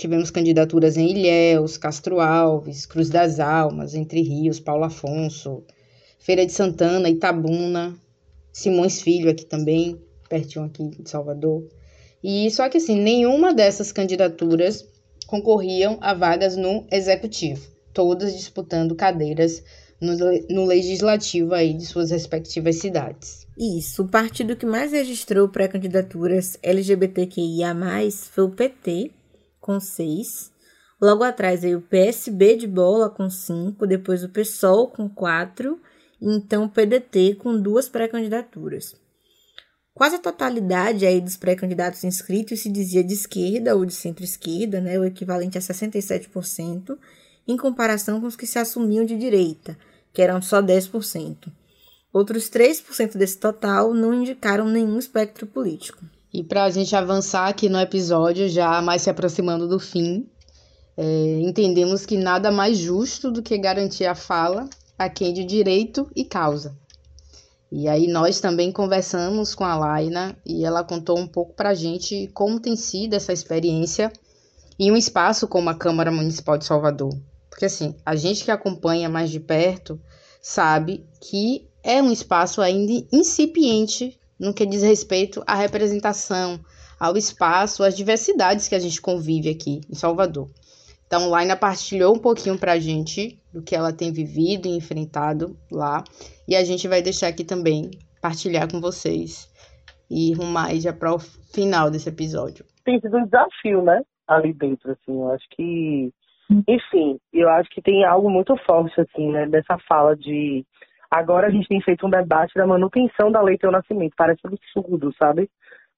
Tivemos 0.00 0.30
candidaturas 0.30 0.96
em 0.96 1.10
Ilhéus, 1.10 1.76
Castro 1.76 2.20
Alves, 2.20 2.86
Cruz 2.86 3.10
das 3.10 3.38
Almas, 3.38 3.94
Entre 3.94 4.22
Rios, 4.22 4.58
Paulo 4.58 4.84
Afonso, 4.84 5.62
Feira 6.18 6.46
de 6.46 6.52
Santana, 6.52 7.10
Itabuna, 7.10 7.94
Simões 8.50 9.02
Filho 9.02 9.30
aqui 9.30 9.44
também, 9.44 10.00
pertinho 10.26 10.64
aqui 10.64 10.88
de 10.98 11.10
Salvador. 11.10 11.68
E 12.24 12.50
só 12.50 12.66
que 12.70 12.78
assim, 12.78 12.98
nenhuma 12.98 13.52
dessas 13.52 13.92
candidaturas 13.92 14.88
concorriam 15.26 15.98
a 16.00 16.14
vagas 16.14 16.56
no 16.56 16.86
executivo, 16.90 17.70
todas 17.92 18.34
disputando 18.34 18.94
cadeiras 18.94 19.62
no, 20.00 20.16
no 20.48 20.64
legislativo 20.64 21.52
aí 21.52 21.74
de 21.74 21.84
suas 21.84 22.10
respectivas 22.10 22.76
cidades. 22.76 23.46
Isso, 23.54 24.04
o 24.04 24.08
partido 24.08 24.56
que 24.56 24.64
mais 24.64 24.92
registrou 24.92 25.46
pré-candidaturas 25.46 26.58
LGBTQIA+, 26.62 27.76
foi 28.32 28.44
o 28.44 28.50
PT, 28.50 29.10
com 29.60 29.78
6. 29.78 30.50
Logo 31.00 31.24
atrás 31.24 31.62
veio 31.62 31.78
o 31.78 31.82
PSB 31.82 32.56
de 32.56 32.66
bola 32.66 33.08
com 33.08 33.28
5, 33.28 33.86
depois 33.86 34.22
o 34.22 34.28
PSOL 34.28 34.88
com 34.88 35.08
4 35.08 35.80
e 36.20 36.28
então 36.28 36.64
o 36.64 36.68
PDT 36.68 37.36
com 37.36 37.60
duas 37.60 37.88
pré-candidaturas. 37.88 38.94
Quase 39.94 40.16
a 40.16 40.18
totalidade 40.18 41.04
aí 41.04 41.20
dos 41.20 41.36
pré-candidatos 41.36 42.04
inscritos 42.04 42.60
se 42.60 42.70
dizia 42.70 43.02
de 43.02 43.14
esquerda 43.14 43.74
ou 43.74 43.84
de 43.84 43.92
centro-esquerda, 43.92 44.80
né, 44.80 44.98
o 44.98 45.04
equivalente 45.04 45.58
a 45.58 45.60
67%, 45.60 46.96
em 47.46 47.56
comparação 47.56 48.20
com 48.20 48.26
os 48.26 48.36
que 48.36 48.46
se 48.46 48.58
assumiam 48.58 49.04
de 49.04 49.18
direita, 49.18 49.76
que 50.12 50.22
eram 50.22 50.40
só 50.40 50.62
10%. 50.62 51.52
Outros 52.12 52.48
3% 52.48 53.16
desse 53.16 53.38
total 53.38 53.94
não 53.94 54.14
indicaram 54.14 54.66
nenhum 54.66 54.98
espectro 54.98 55.46
político. 55.46 56.04
E 56.32 56.44
para 56.44 56.64
a 56.64 56.70
gente 56.70 56.94
avançar 56.94 57.48
aqui 57.48 57.68
no 57.68 57.80
episódio, 57.80 58.48
já 58.48 58.80
mais 58.80 59.02
se 59.02 59.10
aproximando 59.10 59.66
do 59.66 59.80
fim, 59.80 60.28
é, 60.96 61.40
entendemos 61.40 62.06
que 62.06 62.16
nada 62.16 62.52
mais 62.52 62.78
justo 62.78 63.32
do 63.32 63.42
que 63.42 63.58
garantir 63.58 64.04
a 64.04 64.14
fala 64.14 64.68
a 64.96 65.08
quem 65.08 65.32
de 65.32 65.44
direito 65.44 66.08
e 66.14 66.24
causa. 66.24 66.76
E 67.72 67.88
aí 67.88 68.06
nós 68.06 68.38
também 68.38 68.70
conversamos 68.70 69.54
com 69.54 69.64
a 69.64 69.76
Laina 69.76 70.36
e 70.44 70.64
ela 70.64 70.84
contou 70.84 71.18
um 71.18 71.26
pouco 71.26 71.54
para 71.54 71.70
a 71.70 71.74
gente 71.74 72.28
como 72.34 72.60
tem 72.60 72.76
sido 72.76 73.14
essa 73.14 73.32
experiência 73.32 74.12
em 74.78 74.92
um 74.92 74.96
espaço 74.96 75.48
como 75.48 75.70
a 75.70 75.74
Câmara 75.74 76.12
Municipal 76.12 76.58
de 76.58 76.64
Salvador. 76.64 77.16
Porque 77.48 77.64
assim, 77.64 77.94
a 78.04 78.14
gente 78.14 78.44
que 78.44 78.50
acompanha 78.50 79.08
mais 79.08 79.30
de 79.30 79.40
perto 79.40 80.00
sabe 80.42 81.06
que 81.20 81.68
é 81.82 82.02
um 82.02 82.12
espaço 82.12 82.60
ainda 82.60 83.06
incipiente 83.12 84.19
no 84.40 84.54
que 84.54 84.64
diz 84.64 84.82
respeito 84.82 85.42
à 85.46 85.54
representação, 85.54 86.58
ao 86.98 87.16
espaço, 87.16 87.84
às 87.84 87.94
diversidades 87.94 88.66
que 88.66 88.74
a 88.74 88.78
gente 88.78 89.00
convive 89.00 89.50
aqui 89.50 89.82
em 89.88 89.94
Salvador. 89.94 90.48
Então, 91.06 91.28
Laina 91.28 91.56
partilhou 91.56 92.14
um 92.14 92.18
pouquinho 92.18 92.56
para 92.56 92.72
a 92.72 92.78
gente 92.78 93.38
do 93.52 93.62
que 93.62 93.74
ela 93.74 93.92
tem 93.92 94.12
vivido 94.12 94.66
e 94.66 94.76
enfrentado 94.76 95.58
lá, 95.70 96.02
e 96.48 96.56
a 96.56 96.64
gente 96.64 96.88
vai 96.88 97.02
deixar 97.02 97.28
aqui 97.28 97.44
também 97.44 97.90
partilhar 98.22 98.70
com 98.70 98.80
vocês 98.80 99.50
e 100.10 100.32
rumar 100.34 100.74
já 100.76 100.92
para 100.92 101.14
o 101.14 101.18
final 101.18 101.90
desse 101.90 102.08
episódio. 102.08 102.64
Tem 102.84 103.00
sido 103.00 103.16
um 103.16 103.24
desafio, 103.24 103.82
né? 103.82 104.02
Ali 104.26 104.52
dentro, 104.52 104.92
assim, 104.92 105.18
eu 105.18 105.30
acho 105.32 105.44
que, 105.50 106.12
enfim, 106.68 107.18
eu 107.32 107.48
acho 107.50 107.68
que 107.70 107.82
tem 107.82 108.04
algo 108.04 108.30
muito 108.30 108.56
forte, 108.64 109.00
assim, 109.00 109.30
né? 109.32 109.46
Dessa 109.46 109.76
fala 109.88 110.16
de 110.16 110.64
Agora 111.10 111.48
a 111.48 111.50
gente 111.50 111.66
tem 111.66 111.80
feito 111.80 112.06
um 112.06 112.10
debate 112.10 112.54
da 112.54 112.66
manutenção 112.66 113.32
da 113.32 113.42
lei 113.42 113.58
teu 113.58 113.70
nascimento. 113.70 114.14
Parece 114.16 114.40
absurdo, 114.44 115.12
sabe? 115.18 115.50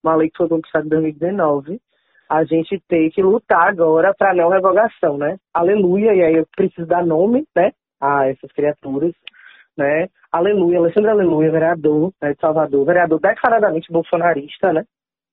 Uma 0.03 0.15
lei 0.15 0.31
que 0.31 0.39
foi 0.39 0.49
conquistada 0.49 0.87
em 0.87 0.89
2019. 0.89 1.81
A 2.29 2.45
gente 2.45 2.83
tem 2.89 3.11
que 3.11 3.23
lutar 3.23 3.69
agora 3.69 4.15
para 4.15 4.35
não 4.35 4.49
revogação, 4.49 5.19
né? 5.19 5.37
Aleluia, 5.53 6.15
e 6.15 6.23
aí 6.23 6.35
eu 6.37 6.47
preciso 6.57 6.87
dar 6.87 7.05
nome, 7.05 7.47
né? 7.55 7.73
A 8.01 8.27
essas 8.27 8.51
criaturas, 8.53 9.13
né? 9.77 10.09
Aleluia, 10.33 10.79
Alexandre 10.79 11.11
Aleluia, 11.11 11.51
vereador 11.51 12.11
né, 12.21 12.33
de 12.33 12.41
Salvador, 12.41 12.87
vereador 12.87 13.21
declaradamente 13.21 13.93
bolsonarista, 13.93 14.73
né? 14.73 14.85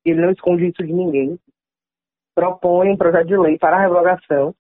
Ele 0.04 0.22
não 0.22 0.32
esconde 0.32 0.68
isso 0.68 0.86
de 0.86 0.92
ninguém. 0.92 1.40
Propõe 2.36 2.90
um 2.90 2.98
projeto 2.98 3.28
de 3.28 3.38
lei 3.38 3.58
para 3.58 3.78
a 3.78 3.82
revogação, 3.82 4.54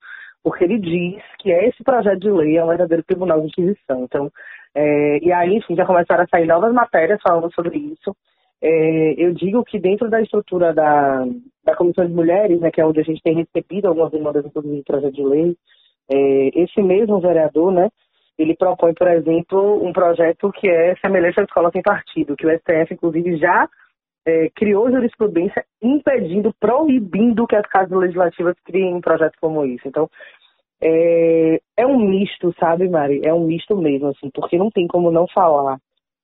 porque 0.43 0.63
ele 0.63 0.79
diz 0.79 1.21
que 1.39 1.51
esse 1.51 1.83
projeto 1.83 2.19
de 2.19 2.31
lei 2.31 2.57
é 2.57 2.63
um 2.63 2.67
verdadeiro 2.67 3.03
tribunal 3.03 3.41
de 3.41 3.47
inquisição. 3.47 4.03
Então, 4.03 4.31
é, 4.75 5.19
e 5.25 5.31
aí, 5.31 5.55
enfim, 5.55 5.75
já 5.75 5.85
começaram 5.85 6.23
a 6.23 6.27
sair 6.27 6.45
novas 6.45 6.73
matérias 6.73 7.19
falando 7.21 7.53
sobre 7.53 7.77
isso. 7.77 8.15
É, 8.61 9.13
eu 9.17 9.33
digo 9.33 9.63
que 9.63 9.79
dentro 9.79 10.09
da 10.09 10.21
estrutura 10.21 10.73
da, 10.73 11.25
da 11.63 11.75
Comissão 11.75 12.05
de 12.05 12.13
Mulheres, 12.13 12.59
né, 12.59 12.71
que 12.71 12.81
é 12.81 12.85
onde 12.85 12.99
a 12.99 13.03
gente 13.03 13.21
tem 13.21 13.35
recebido 13.35 13.87
algumas 13.87 14.11
demandas, 14.11 14.45
inclusive, 14.45 14.77
de 14.77 14.83
projeto 14.83 15.13
de 15.13 15.23
lei, 15.23 15.55
é, 16.11 16.61
esse 16.61 16.81
mesmo 16.81 17.19
vereador, 17.19 17.71
né, 17.71 17.89
ele 18.37 18.55
propõe, 18.55 18.93
por 18.93 19.07
exemplo, 19.07 19.85
um 19.85 19.91
projeto 19.91 20.51
que 20.51 20.69
é 20.69 20.95
semelhante 20.97 21.39
à 21.39 21.43
escola 21.43 21.71
sem 21.71 21.81
partido, 21.81 22.35
que 22.35 22.45
o 22.45 22.57
STF, 22.57 22.93
inclusive, 22.93 23.37
já 23.37 23.67
é, 24.25 24.49
criou 24.55 24.91
jurisprudência 24.91 25.63
impedindo, 25.81 26.53
proibindo 26.59 27.47
que 27.47 27.55
as 27.55 27.65
casas 27.67 27.97
legislativas 27.97 28.55
criem 28.65 28.95
um 28.95 29.01
projeto 29.01 29.33
como 29.41 29.65
esse. 29.65 29.87
Então, 29.87 30.09
é, 30.81 31.59
é 31.77 31.85
um 31.85 31.97
misto, 31.97 32.53
sabe, 32.59 32.87
Mari? 32.87 33.21
É 33.23 33.33
um 33.33 33.45
misto 33.45 33.75
mesmo, 33.75 34.09
assim, 34.09 34.29
porque 34.33 34.57
não 34.57 34.69
tem 34.69 34.87
como 34.87 35.11
não 35.11 35.27
falar. 35.27 35.77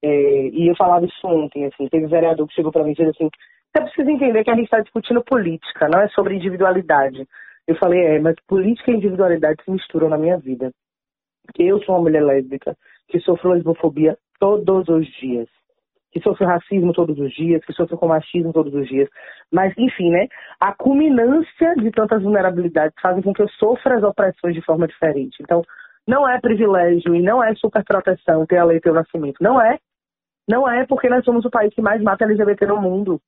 É, 0.04 0.48
e 0.50 0.68
eu 0.70 0.76
falava 0.76 1.06
isso 1.06 1.28
ontem, 1.28 1.66
assim, 1.66 1.88
teve 1.90 2.06
um 2.06 2.10
vereador 2.10 2.48
que 2.48 2.54
chegou 2.54 2.72
para 2.72 2.84
mim 2.84 2.92
e 2.92 2.96
disse 2.96 3.10
assim, 3.10 3.30
você 3.74 3.82
precisa 3.84 4.12
entender 4.12 4.44
que 4.44 4.52
a 4.52 4.56
gente 4.56 4.66
está 4.66 4.80
discutindo 4.80 5.24
política, 5.24 5.90
não 5.90 6.00
é 6.00 6.08
sobre 6.10 6.36
individualidade. 6.36 7.28
Eu 7.68 7.76
falei, 7.78 8.00
é, 8.06 8.20
mas 8.20 8.36
política 8.48 8.92
e 8.92 8.96
individualidade 8.96 9.64
se 9.64 9.72
misturam 9.72 10.10
na 10.10 10.18
minha 10.18 10.38
vida. 10.38 10.72
Porque 11.46 11.64
eu 11.64 11.82
sou 11.84 11.96
uma 11.96 12.04
mulher 12.04 12.24
lésbica 12.24 12.76
que 13.08 13.20
sofro 13.20 13.52
lesbofobia 13.52 14.18
todos 14.40 14.88
os 14.88 15.06
dias 15.20 15.48
que 16.16 16.22
sofrem 16.22 16.48
racismo 16.48 16.94
todos 16.94 17.20
os 17.20 17.30
dias, 17.34 17.62
que 17.66 17.74
sofrem 17.74 18.00
com 18.00 18.08
machismo 18.08 18.54
todos 18.54 18.74
os 18.74 18.88
dias. 18.88 19.10
Mas, 19.52 19.74
enfim, 19.78 20.10
né? 20.10 20.28
A 20.62 20.74
culminância 20.74 21.76
de 21.76 21.92
tantas 21.92 22.24
vulnerabilidades 22.24 22.96
fazem 23.02 23.22
com 23.22 23.34
que 23.34 23.42
eu 23.42 23.50
sofra 23.50 23.98
as 23.98 24.04
opressões 24.04 24.56
de 24.56 24.62
forma 24.62 24.88
diferente. 24.88 25.36
Então, 25.42 25.62
não 26.08 26.28
é 26.28 26.40
privilégio 26.40 27.14
e 27.14 27.22
não 27.22 27.44
é 27.44 27.54
superproteção 27.56 28.46
ter 28.46 28.58
a 28.58 28.64
lei 28.64 28.80
pelo 28.80 28.96
nascimento. 28.96 29.36
Não 29.42 29.62
é. 29.62 29.78
Não 30.48 30.70
é 30.70 30.86
porque 30.86 31.10
nós 31.10 31.26
somos 31.26 31.44
o 31.44 31.50
país 31.50 31.74
que 31.74 31.82
mais 31.82 32.02
mata 32.02 32.24
LGBT 32.24 32.66
no 32.66 32.82
mundo. 32.82 33.20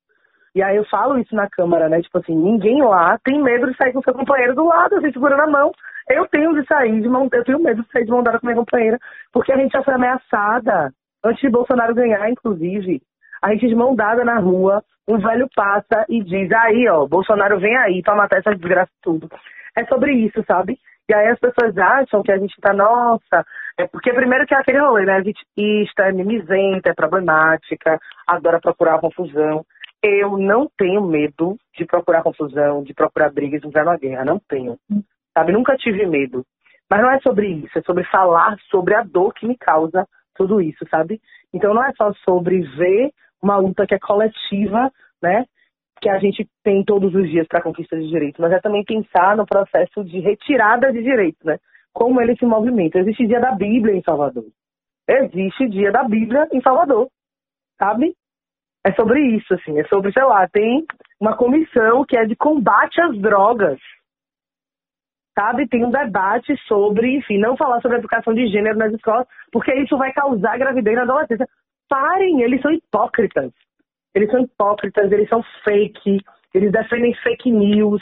E 0.55 0.63
aí 0.63 0.77
eu 0.77 0.85
falo 0.85 1.19
isso 1.19 1.35
na 1.35 1.49
Câmara, 1.49 1.89
né? 1.89 2.01
Tipo 2.01 2.19
assim, 2.19 2.35
ninguém 2.37 2.81
lá 2.81 3.19
tem 3.21 3.43
medo 3.43 3.69
de 3.69 3.75
sair 3.75 3.91
com 3.91 4.01
seu 4.01 4.13
companheiro 4.13 4.55
do 4.55 4.65
lado, 4.65 4.95
assim, 4.95 5.11
segurando 5.11 5.41
a 5.41 5.47
mão. 5.47 5.73
Eu 6.09 6.25
tenho 6.27 6.53
de 6.53 6.65
sair 6.65 7.01
de 7.01 7.09
mão, 7.09 7.27
eu 7.33 7.43
tenho 7.43 7.59
medo 7.59 7.83
de 7.83 7.91
sair 7.91 8.05
de 8.05 8.11
mão 8.11 8.23
dada 8.23 8.39
com 8.39 8.47
minha 8.47 8.57
companheira, 8.57 8.97
porque 9.33 9.51
a 9.51 9.57
gente 9.57 9.73
já 9.73 9.83
foi 9.83 9.93
ameaçada 9.93 10.93
Antes 11.27 11.41
de 11.41 11.49
Bolsonaro 11.49 11.93
ganhar, 11.93 12.29
inclusive, 12.29 13.01
a 13.43 13.51
gente 13.51 13.67
de 13.67 13.75
mão 13.75 13.93
dada 13.93 14.23
na 14.23 14.39
rua, 14.39 14.81
um 15.05 15.17
velho 15.17 15.47
passa 15.53 16.05
e 16.07 16.23
diz, 16.23 16.49
aí, 16.53 16.87
ó, 16.87 17.05
Bolsonaro 17.05 17.59
vem 17.59 17.75
aí 17.77 18.01
para 18.01 18.15
matar 18.15 18.39
essa 18.39 18.55
desgraça 18.55 18.91
tudo. 19.01 19.29
É 19.77 19.83
sobre 19.85 20.13
isso, 20.13 20.41
sabe? 20.47 20.79
E 21.09 21.13
aí 21.13 21.27
as 21.27 21.39
pessoas 21.39 21.77
acham 21.77 22.23
que 22.23 22.31
a 22.31 22.37
gente 22.37 22.55
tá, 22.61 22.73
nossa, 22.73 23.45
é 23.77 23.87
porque 23.87 24.13
primeiro 24.13 24.45
que 24.45 24.55
é 24.55 24.57
aquele 24.57 24.79
rolê, 24.79 25.05
né? 25.05 25.15
A 25.15 25.21
gente 25.21 25.41
isto 25.55 25.99
é 26.01 26.11
mimizenta, 26.13 26.89
é 26.89 26.93
problemática, 26.93 27.99
adora 28.25 28.61
procurar 28.61 28.99
confusão. 28.99 29.65
Eu 30.01 30.37
não 30.37 30.69
tenho 30.77 31.01
medo 31.01 31.57
de 31.75 31.85
procurar 31.85 32.23
confusão, 32.23 32.83
de 32.83 32.93
procurar 32.93 33.31
brigas, 33.31 33.63
entrar 33.63 33.83
na 33.83 33.97
guerra. 33.97 34.25
Não 34.25 34.39
tenho. 34.39 34.77
Sabe? 35.37 35.51
Nunca 35.51 35.75
tive 35.77 36.05
medo. 36.05 36.45
Mas 36.89 37.01
não 37.01 37.11
é 37.11 37.19
sobre 37.19 37.47
isso, 37.47 37.77
é 37.77 37.81
sobre 37.81 38.03
falar 38.05 38.57
sobre 38.69 38.95
a 38.95 39.03
dor 39.03 39.33
que 39.33 39.45
me 39.45 39.57
causa 39.57 40.07
tudo 40.37 40.61
isso, 40.61 40.85
sabe? 40.89 41.19
Então 41.53 41.73
não 41.73 41.83
é 41.83 41.91
só 41.93 42.13
sobre 42.25 42.61
ver 42.61 43.11
uma 43.41 43.57
luta 43.57 43.85
que 43.85 43.95
é 43.95 43.99
coletiva, 43.99 44.91
né? 45.21 45.45
Que 45.99 46.09
a 46.09 46.19
gente 46.19 46.47
tem 46.63 46.83
todos 46.83 47.13
os 47.13 47.29
dias 47.29 47.47
para 47.47 47.61
conquista 47.61 47.97
de 47.97 48.07
direitos, 48.07 48.39
mas 48.39 48.51
é 48.51 48.59
também 48.59 48.83
pensar 48.83 49.35
no 49.35 49.45
processo 49.45 50.03
de 50.03 50.19
retirada 50.19 50.91
de 50.91 51.01
direitos, 51.01 51.43
né? 51.43 51.57
Como 51.93 52.21
ele 52.21 52.35
se 52.37 52.45
movimenta. 52.45 52.99
Existe 52.99 53.25
dia 53.25 53.39
da 53.39 53.51
Bíblia 53.51 53.95
em 53.95 54.03
Salvador. 54.03 54.45
Existe 55.09 55.67
dia 55.69 55.91
da 55.91 56.03
Bíblia 56.03 56.47
em 56.51 56.61
Salvador, 56.61 57.07
sabe? 57.79 58.13
É 58.85 58.93
sobre 58.93 59.19
isso, 59.35 59.53
assim. 59.53 59.79
É 59.79 59.83
sobre, 59.85 60.11
sei 60.11 60.23
lá, 60.23 60.47
tem 60.47 60.85
uma 61.19 61.35
comissão 61.35 62.05
que 62.05 62.17
é 62.17 62.25
de 62.25 62.35
combate 62.35 63.01
às 63.01 63.17
drogas 63.17 63.79
sabe? 65.37 65.67
Tem 65.67 65.85
um 65.85 65.91
debate 65.91 66.57
sobre, 66.67 67.15
enfim, 67.15 67.37
não 67.37 67.55
falar 67.55 67.79
sobre 67.79 67.99
educação 67.99 68.33
de 68.33 68.47
gênero 68.47 68.75
nas 68.75 68.91
escolas, 68.91 69.27
porque 69.51 69.71
isso 69.75 69.95
vai 69.95 70.11
causar 70.11 70.57
gravidez 70.57 70.95
na 70.95 71.03
adolescência. 71.03 71.47
Parem, 71.87 72.41
eles 72.41 72.59
são 72.59 72.71
hipócritas. 72.71 73.51
Eles 74.15 74.31
são 74.31 74.39
hipócritas, 74.41 75.11
eles 75.11 75.29
são 75.29 75.43
fake, 75.63 76.17
eles 76.55 76.71
defendem 76.71 77.13
fake 77.21 77.51
news, 77.51 78.01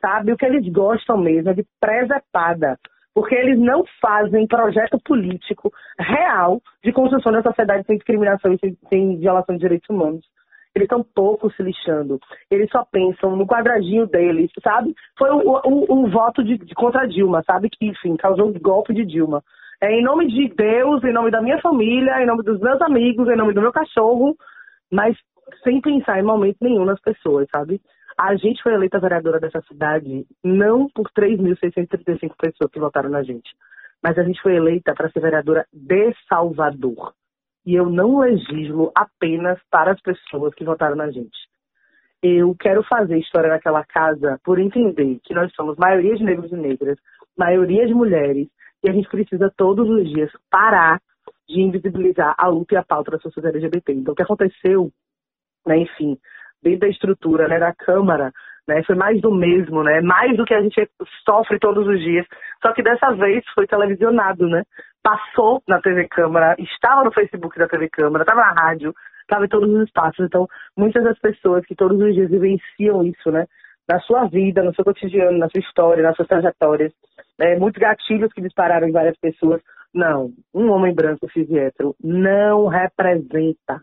sabe? 0.00 0.32
O 0.32 0.36
que 0.38 0.46
eles 0.46 0.66
gostam 0.72 1.18
mesmo 1.18 1.50
é 1.50 1.54
de 1.54 1.66
presepada, 1.78 2.78
porque 3.14 3.34
eles 3.34 3.58
não 3.58 3.84
fazem 4.00 4.46
projeto 4.46 4.98
político 5.04 5.70
real 5.98 6.62
de 6.82 6.92
construção 6.92 7.30
da 7.30 7.42
sociedade 7.42 7.84
sem 7.86 7.96
discriminação 7.96 8.54
e 8.54 8.58
sem, 8.58 8.78
sem 8.88 9.18
violação 9.18 9.54
de 9.54 9.60
direitos 9.60 9.90
humanos. 9.90 10.24
Eles 10.74 10.86
estão 10.86 11.02
pouco 11.02 11.50
se 11.52 11.62
lixando. 11.62 12.18
Eles 12.50 12.70
só 12.70 12.84
pensam 12.84 13.34
no 13.34 13.46
quadradinho 13.46 14.06
deles, 14.06 14.50
sabe? 14.62 14.94
Foi 15.18 15.30
o, 15.30 15.60
o, 15.64 16.04
o 16.04 16.10
voto 16.10 16.44
de, 16.44 16.58
de, 16.58 16.74
contra 16.74 17.08
Dilma, 17.08 17.42
sabe? 17.44 17.68
Que, 17.68 17.86
enfim, 17.86 18.16
causou 18.16 18.48
o 18.48 18.60
golpe 18.60 18.94
de 18.94 19.04
Dilma. 19.04 19.42
É 19.82 19.90
em 19.92 20.02
nome 20.02 20.28
de 20.28 20.48
Deus, 20.54 21.02
em 21.02 21.12
nome 21.12 21.30
da 21.30 21.40
minha 21.40 21.60
família, 21.60 22.22
em 22.22 22.26
nome 22.26 22.42
dos 22.44 22.60
meus 22.60 22.80
amigos, 22.82 23.28
em 23.28 23.36
nome 23.36 23.54
do 23.54 23.62
meu 23.62 23.72
cachorro, 23.72 24.36
mas 24.92 25.16
sem 25.64 25.80
pensar 25.80 26.20
em 26.20 26.22
momento 26.22 26.58
nenhum 26.60 26.84
nas 26.84 27.00
pessoas, 27.00 27.48
sabe? 27.50 27.80
A 28.18 28.36
gente 28.36 28.62
foi 28.62 28.74
eleita 28.74 29.00
vereadora 29.00 29.40
dessa 29.40 29.62
cidade 29.62 30.26
não 30.44 30.88
por 30.90 31.10
3.635 31.10 32.34
pessoas 32.38 32.70
que 32.70 32.78
votaram 32.78 33.08
na 33.08 33.22
gente, 33.22 33.50
mas 34.02 34.18
a 34.18 34.22
gente 34.22 34.40
foi 34.42 34.54
eleita 34.54 34.94
para 34.94 35.10
ser 35.10 35.20
vereadora 35.20 35.66
de 35.72 36.14
Salvador. 36.28 37.14
E 37.66 37.74
eu 37.74 37.90
não 37.90 38.20
legislo 38.20 38.90
apenas 38.94 39.58
para 39.70 39.92
as 39.92 40.00
pessoas 40.00 40.54
que 40.54 40.64
votaram 40.64 40.96
na 40.96 41.10
gente. 41.10 41.38
Eu 42.22 42.54
quero 42.58 42.82
fazer 42.84 43.18
história 43.18 43.48
naquela 43.48 43.84
casa 43.84 44.38
por 44.44 44.58
entender 44.58 45.18
que 45.24 45.34
nós 45.34 45.52
somos 45.54 45.76
maioria 45.76 46.14
de 46.14 46.24
negros 46.24 46.52
e 46.52 46.56
negras, 46.56 46.98
maioria 47.36 47.86
de 47.86 47.94
mulheres, 47.94 48.48
e 48.82 48.90
a 48.90 48.92
gente 48.92 49.08
precisa 49.08 49.52
todos 49.56 49.88
os 49.88 50.08
dias 50.08 50.30
parar 50.50 51.00
de 51.48 51.60
invisibilizar 51.60 52.34
a 52.38 52.46
luta 52.48 52.74
e 52.74 52.76
a 52.76 52.84
pauta 52.84 53.12
da 53.12 53.18
sociedade 53.18 53.56
LGBT. 53.56 53.92
Então, 53.92 54.12
o 54.12 54.16
que 54.16 54.22
aconteceu, 54.22 54.90
né, 55.66 55.78
enfim, 55.78 56.18
dentro 56.62 56.80
da 56.80 56.88
estrutura 56.88 57.48
né, 57.48 57.58
da 57.58 57.74
Câmara, 57.74 58.32
né, 58.68 58.82
foi 58.84 58.94
mais 58.94 59.20
do 59.20 59.34
mesmo, 59.34 59.82
né, 59.82 60.00
mais 60.00 60.36
do 60.36 60.44
que 60.44 60.54
a 60.54 60.62
gente 60.62 60.88
sofre 61.24 61.58
todos 61.58 61.86
os 61.86 62.00
dias. 62.00 62.26
Só 62.62 62.72
que 62.72 62.82
dessa 62.82 63.12
vez 63.12 63.44
foi 63.54 63.66
televisionado, 63.66 64.46
né? 64.46 64.62
Passou 65.02 65.62
na 65.66 65.80
TV 65.80 66.06
Câmara, 66.08 66.54
estava 66.58 67.04
no 67.04 67.12
Facebook 67.12 67.58
da 67.58 67.66
TV 67.66 67.88
Câmara, 67.88 68.22
estava 68.22 68.40
na 68.40 68.52
rádio, 68.52 68.94
estava 69.22 69.46
em 69.46 69.48
todos 69.48 69.70
os 69.70 69.84
espaços. 69.84 70.26
Então, 70.26 70.46
muitas 70.76 71.02
das 71.02 71.18
pessoas 71.18 71.64
que 71.64 71.74
todos 71.74 71.98
os 71.98 72.14
dias 72.14 72.30
vivenciam 72.30 73.02
isso, 73.02 73.30
né? 73.30 73.46
Na 73.88 73.98
sua 74.00 74.26
vida, 74.26 74.62
no 74.62 74.74
seu 74.74 74.84
cotidiano, 74.84 75.38
na 75.38 75.48
sua 75.48 75.60
história, 75.60 76.02
nas 76.02 76.14
suas 76.16 76.28
trajetórias, 76.28 76.92
né, 77.38 77.56
muitos 77.56 77.80
gatilhos 77.80 78.32
que 78.32 78.42
dispararam 78.42 78.86
em 78.86 78.92
várias 78.92 79.18
pessoas. 79.18 79.62
Não, 79.92 80.30
um 80.54 80.70
homem 80.70 80.94
branco 80.94 81.28
cis 81.32 81.50
hétero 81.50 81.96
não 82.02 82.66
representa. 82.66 83.80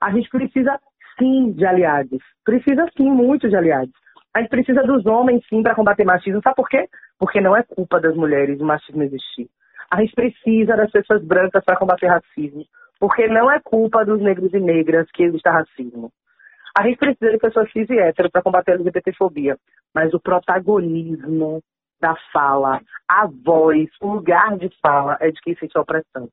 A 0.00 0.10
gente 0.10 0.28
precisa 0.28 0.78
sim 1.18 1.52
de 1.52 1.64
aliados. 1.64 2.22
Precisa 2.44 2.84
sim 2.96 3.08
muito 3.08 3.48
de 3.48 3.56
aliados. 3.56 3.94
A 4.34 4.40
gente 4.40 4.50
precisa 4.50 4.82
dos 4.82 5.06
homens 5.06 5.42
sim 5.48 5.62
para 5.62 5.74
combater 5.74 6.04
machismo. 6.04 6.42
Sabe 6.42 6.56
por 6.56 6.68
quê? 6.68 6.88
Porque 7.18 7.40
não 7.40 7.56
é 7.56 7.62
culpa 7.62 8.00
das 8.00 8.14
mulheres 8.14 8.60
o 8.60 8.64
machismo 8.64 9.02
existir. 9.02 9.48
A 9.90 10.00
gente 10.00 10.14
precisa 10.14 10.76
das 10.76 10.90
pessoas 10.90 11.24
brancas 11.24 11.64
para 11.64 11.76
combater 11.76 12.06
racismo. 12.06 12.64
Porque 13.00 13.28
não 13.28 13.50
é 13.50 13.60
culpa 13.60 14.04
dos 14.04 14.20
negros 14.20 14.52
e 14.52 14.58
negras 14.58 15.06
que 15.12 15.22
exista 15.22 15.50
racismo. 15.50 16.10
A 16.76 16.82
gente 16.82 16.98
precisa 16.98 17.30
de 17.30 17.38
pessoas 17.38 17.70
cis 17.72 17.88
e 17.88 17.98
hétero 17.98 18.30
para 18.30 18.42
combater 18.42 18.72
a 18.72 18.74
LGBTfobia. 18.74 19.56
Mas 19.94 20.12
o 20.12 20.20
protagonismo 20.20 21.62
da 22.00 22.14
fala, 22.32 22.80
a 23.08 23.26
voz, 23.26 23.88
o 24.00 24.14
lugar 24.14 24.56
de 24.56 24.70
fala 24.80 25.16
é 25.20 25.30
de 25.30 25.40
quem 25.40 25.54
sente 25.56 25.76
a 25.76 25.80
opressão. 25.80 26.28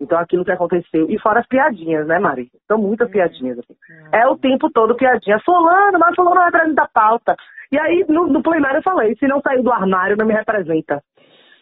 Então, 0.00 0.18
aquilo 0.18 0.44
que 0.44 0.52
aconteceu. 0.52 1.10
E 1.10 1.18
fora 1.20 1.40
as 1.40 1.46
piadinhas, 1.46 2.06
né, 2.06 2.18
Mari? 2.18 2.50
São 2.66 2.78
muitas 2.78 3.06
uhum. 3.08 3.12
piadinhas. 3.12 3.58
Assim. 3.58 3.74
É 4.12 4.26
o 4.26 4.38
tempo 4.38 4.70
todo 4.70 4.96
piadinha. 4.96 5.38
Fulano, 5.44 5.98
mas 5.98 6.14
fulano 6.14 6.36
não 6.36 6.44
representa 6.44 6.84
a 6.84 6.88
pauta. 6.88 7.36
E 7.70 7.78
aí, 7.78 8.04
no, 8.08 8.26
no 8.26 8.42
plenário, 8.42 8.78
eu 8.78 8.82
falei: 8.82 9.14
se 9.16 9.28
não 9.28 9.42
saiu 9.42 9.62
do 9.62 9.70
armário, 9.70 10.16
não 10.16 10.26
me 10.26 10.32
representa. 10.32 11.02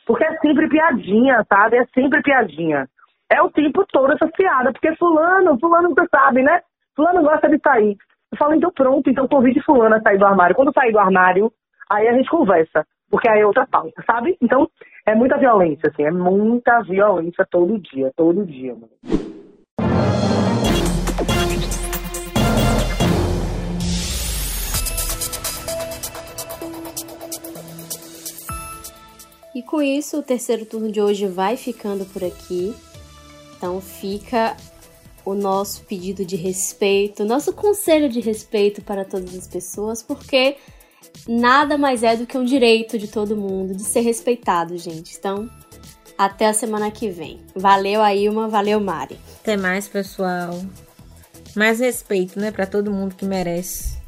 Porque 0.09 0.25
é 0.25 0.37
sempre 0.39 0.69
piadinha, 0.69 1.45
sabe? 1.49 1.77
É 1.77 1.85
sempre 1.95 2.23
piadinha. 2.23 2.89
É 3.31 3.43
o 3.43 3.51
tempo 3.51 3.85
todo 3.93 4.13
essa 4.13 4.27
piada. 4.27 4.73
Porque 4.73 4.97
Fulano, 4.97 5.57
Fulano, 5.61 5.91
você 5.91 6.09
sabe, 6.09 6.43
né? 6.43 6.63
Fulano 6.97 7.23
gosta 7.23 7.49
de 7.49 7.61
sair. 7.61 7.97
Eu 8.33 8.39
falo, 8.39 8.55
então 8.55 8.73
pronto, 8.73 9.09
então 9.09 9.29
convide 9.29 9.63
Fulano 9.63 9.95
a 9.95 10.01
sair 10.01 10.19
do 10.19 10.27
armário. 10.27 10.57
Quando 10.57 10.73
sair 10.73 10.91
do 10.91 10.99
armário, 10.99 11.53
aí 11.91 12.09
a 12.09 12.15
gente 12.15 12.29
conversa 12.29 12.85
porque 13.11 13.29
aí 13.29 13.41
é 13.41 13.47
outra 13.47 13.67
pauta, 13.67 14.03
sabe? 14.07 14.37
Então, 14.41 14.69
é 15.07 15.15
muita 15.15 15.39
violência, 15.39 15.89
assim, 15.89 16.05
é 16.05 16.11
muita 16.11 16.83
violência 16.83 17.47
todo 17.51 17.79
dia, 17.79 18.13
todo 18.17 18.45
dia, 18.45 18.75
mano. 18.75 19.38
E 29.59 29.63
com 29.63 29.83
isso, 29.83 30.19
o 30.19 30.23
terceiro 30.23 30.65
turno 30.65 30.89
de 30.89 31.01
hoje 31.01 31.27
vai 31.27 31.57
ficando 31.57 32.05
por 32.05 32.23
aqui. 32.23 32.73
Então 33.57 33.81
fica 33.81 34.57
o 35.25 35.35
nosso 35.35 35.83
pedido 35.83 36.25
de 36.25 36.37
respeito, 36.37 37.25
nosso 37.25 37.53
conselho 37.53 38.09
de 38.09 38.21
respeito 38.21 38.81
para 38.83 39.05
todas 39.05 39.37
as 39.37 39.49
pessoas, 39.49 40.01
porque 40.01 40.59
nada 41.27 41.77
mais 41.77 42.05
é 42.05 42.15
do 42.15 42.25
que 42.25 42.39
um 42.39 42.45
direito 42.45 42.97
de 43.01 43.09
todo 43.09 43.37
mundo 43.37 43.75
de 43.75 43.83
ser 43.83 44.03
respeitado, 44.03 44.79
gente. 44.79 45.17
Então, 45.19 45.51
até 46.17 46.47
a 46.47 46.55
semana 46.55 46.89
que 46.89 47.11
vem. 47.11 47.41
Valeu, 47.53 48.01
Ailma. 48.01 48.47
Valeu, 48.47 48.79
Mari. 48.79 49.19
Até 49.41 49.57
mais, 49.57 49.89
pessoal. 49.89 50.57
Mais 51.57 51.81
respeito, 51.81 52.39
né, 52.39 52.53
para 52.53 52.65
todo 52.65 52.93
mundo 52.93 53.17
que 53.17 53.25
merece. 53.25 53.99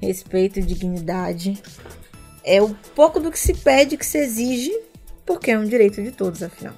Respeito 0.00 0.62
dignidade. 0.62 1.60
É 2.44 2.62
o 2.62 2.72
pouco 2.94 3.18
do 3.18 3.32
que 3.32 3.38
se 3.40 3.54
pede, 3.54 3.96
que 3.96 4.06
se 4.06 4.16
exige, 4.16 4.72
porque 5.24 5.50
é 5.50 5.58
um 5.58 5.64
direito 5.64 6.02
de 6.02 6.10
todos, 6.10 6.42
afinal. 6.42 6.74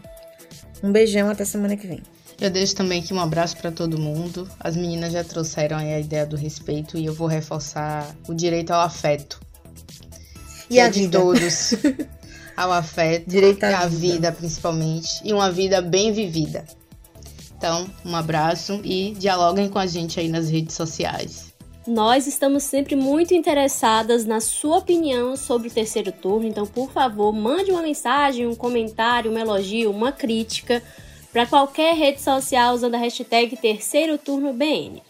Um 0.82 0.90
beijão, 0.90 1.30
até 1.30 1.44
semana 1.44 1.76
que 1.76 1.86
vem. 1.86 2.02
Eu 2.40 2.50
deixo 2.50 2.74
também 2.74 3.00
aqui 3.00 3.14
um 3.14 3.20
abraço 3.20 3.56
para 3.56 3.70
todo 3.70 3.98
mundo. 3.98 4.48
As 4.58 4.76
meninas 4.76 5.12
já 5.12 5.22
trouxeram 5.22 5.76
a 5.76 6.00
ideia 6.00 6.26
do 6.26 6.36
respeito 6.36 6.98
e 6.98 7.06
eu 7.06 7.14
vou 7.14 7.28
reforçar 7.28 8.16
o 8.26 8.34
direito 8.34 8.72
ao 8.72 8.80
afeto 8.80 9.40
e 10.72 10.80
a 10.80 10.86
é 10.86 10.90
de 10.90 11.08
todos. 11.08 11.74
ao 12.56 12.72
afeto, 12.72 13.28
Direito 13.28 13.64
à 13.64 13.80
à 13.80 13.86
vida. 13.86 14.12
vida 14.12 14.32
principalmente, 14.32 15.20
e 15.24 15.32
uma 15.32 15.50
vida 15.50 15.80
bem 15.80 16.12
vivida. 16.12 16.64
Então, 17.56 17.88
um 18.04 18.16
abraço 18.16 18.80
e 18.82 19.14
dialoguem 19.18 19.68
com 19.68 19.78
a 19.78 19.86
gente 19.86 20.18
aí 20.18 20.28
nas 20.28 20.48
redes 20.48 20.74
sociais. 20.74 21.51
Nós 21.86 22.28
estamos 22.28 22.62
sempre 22.62 22.94
muito 22.94 23.34
interessadas 23.34 24.24
na 24.24 24.40
sua 24.40 24.78
opinião 24.78 25.36
sobre 25.36 25.66
o 25.66 25.70
terceiro 25.70 26.12
turno, 26.12 26.46
então, 26.46 26.64
por 26.64 26.92
favor, 26.92 27.32
mande 27.32 27.72
uma 27.72 27.82
mensagem, 27.82 28.46
um 28.46 28.54
comentário, 28.54 29.32
um 29.32 29.36
elogio, 29.38 29.90
uma 29.90 30.12
crítica 30.12 30.80
para 31.32 31.44
qualquer 31.44 31.96
rede 31.96 32.20
social 32.20 32.72
usando 32.72 32.94
a 32.94 32.98
hashtag 32.98 33.56
Terceiro 33.56 34.16
Turno 34.16 34.52
BN. 34.52 35.02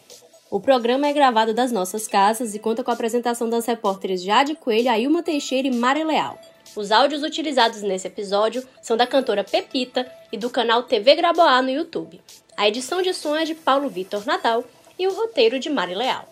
O 0.50 0.61
programa 0.61 1.06
é 1.06 1.12
gravado 1.12 1.52
das 1.52 1.70
nossas 1.70 2.08
casas 2.08 2.54
e 2.54 2.58
conta 2.58 2.82
com 2.82 2.90
a 2.90 2.94
apresentação 2.94 3.50
das 3.50 3.66
repórteres 3.66 4.22
Jade 4.22 4.54
Coelho, 4.54 4.90
Ailma 4.90 5.22
Teixeira 5.22 5.68
e 5.68 5.74
Mari 5.74 6.04
Leal. 6.04 6.38
Os 6.74 6.90
áudios 6.90 7.22
utilizados 7.22 7.82
nesse 7.82 8.06
episódio 8.06 8.66
são 8.80 8.96
da 8.96 9.06
cantora 9.06 9.44
Pepita 9.44 10.11
e 10.32 10.38
do 10.38 10.48
canal 10.48 10.85
TV 10.85 11.16
Graboá 11.16 11.61
no 11.61 11.68
YouTube. 11.68 12.18
A 12.56 12.66
edição 12.66 13.02
de 13.02 13.12
som 13.12 13.37
é 13.37 13.44
de 13.44 13.54
Paulo 13.54 13.90
Vitor 13.90 14.24
Natal 14.24 14.64
e 14.98 15.06
o 15.06 15.14
roteiro 15.14 15.58
de 15.58 15.68
Mari 15.68 15.94
Leal. 15.94 16.32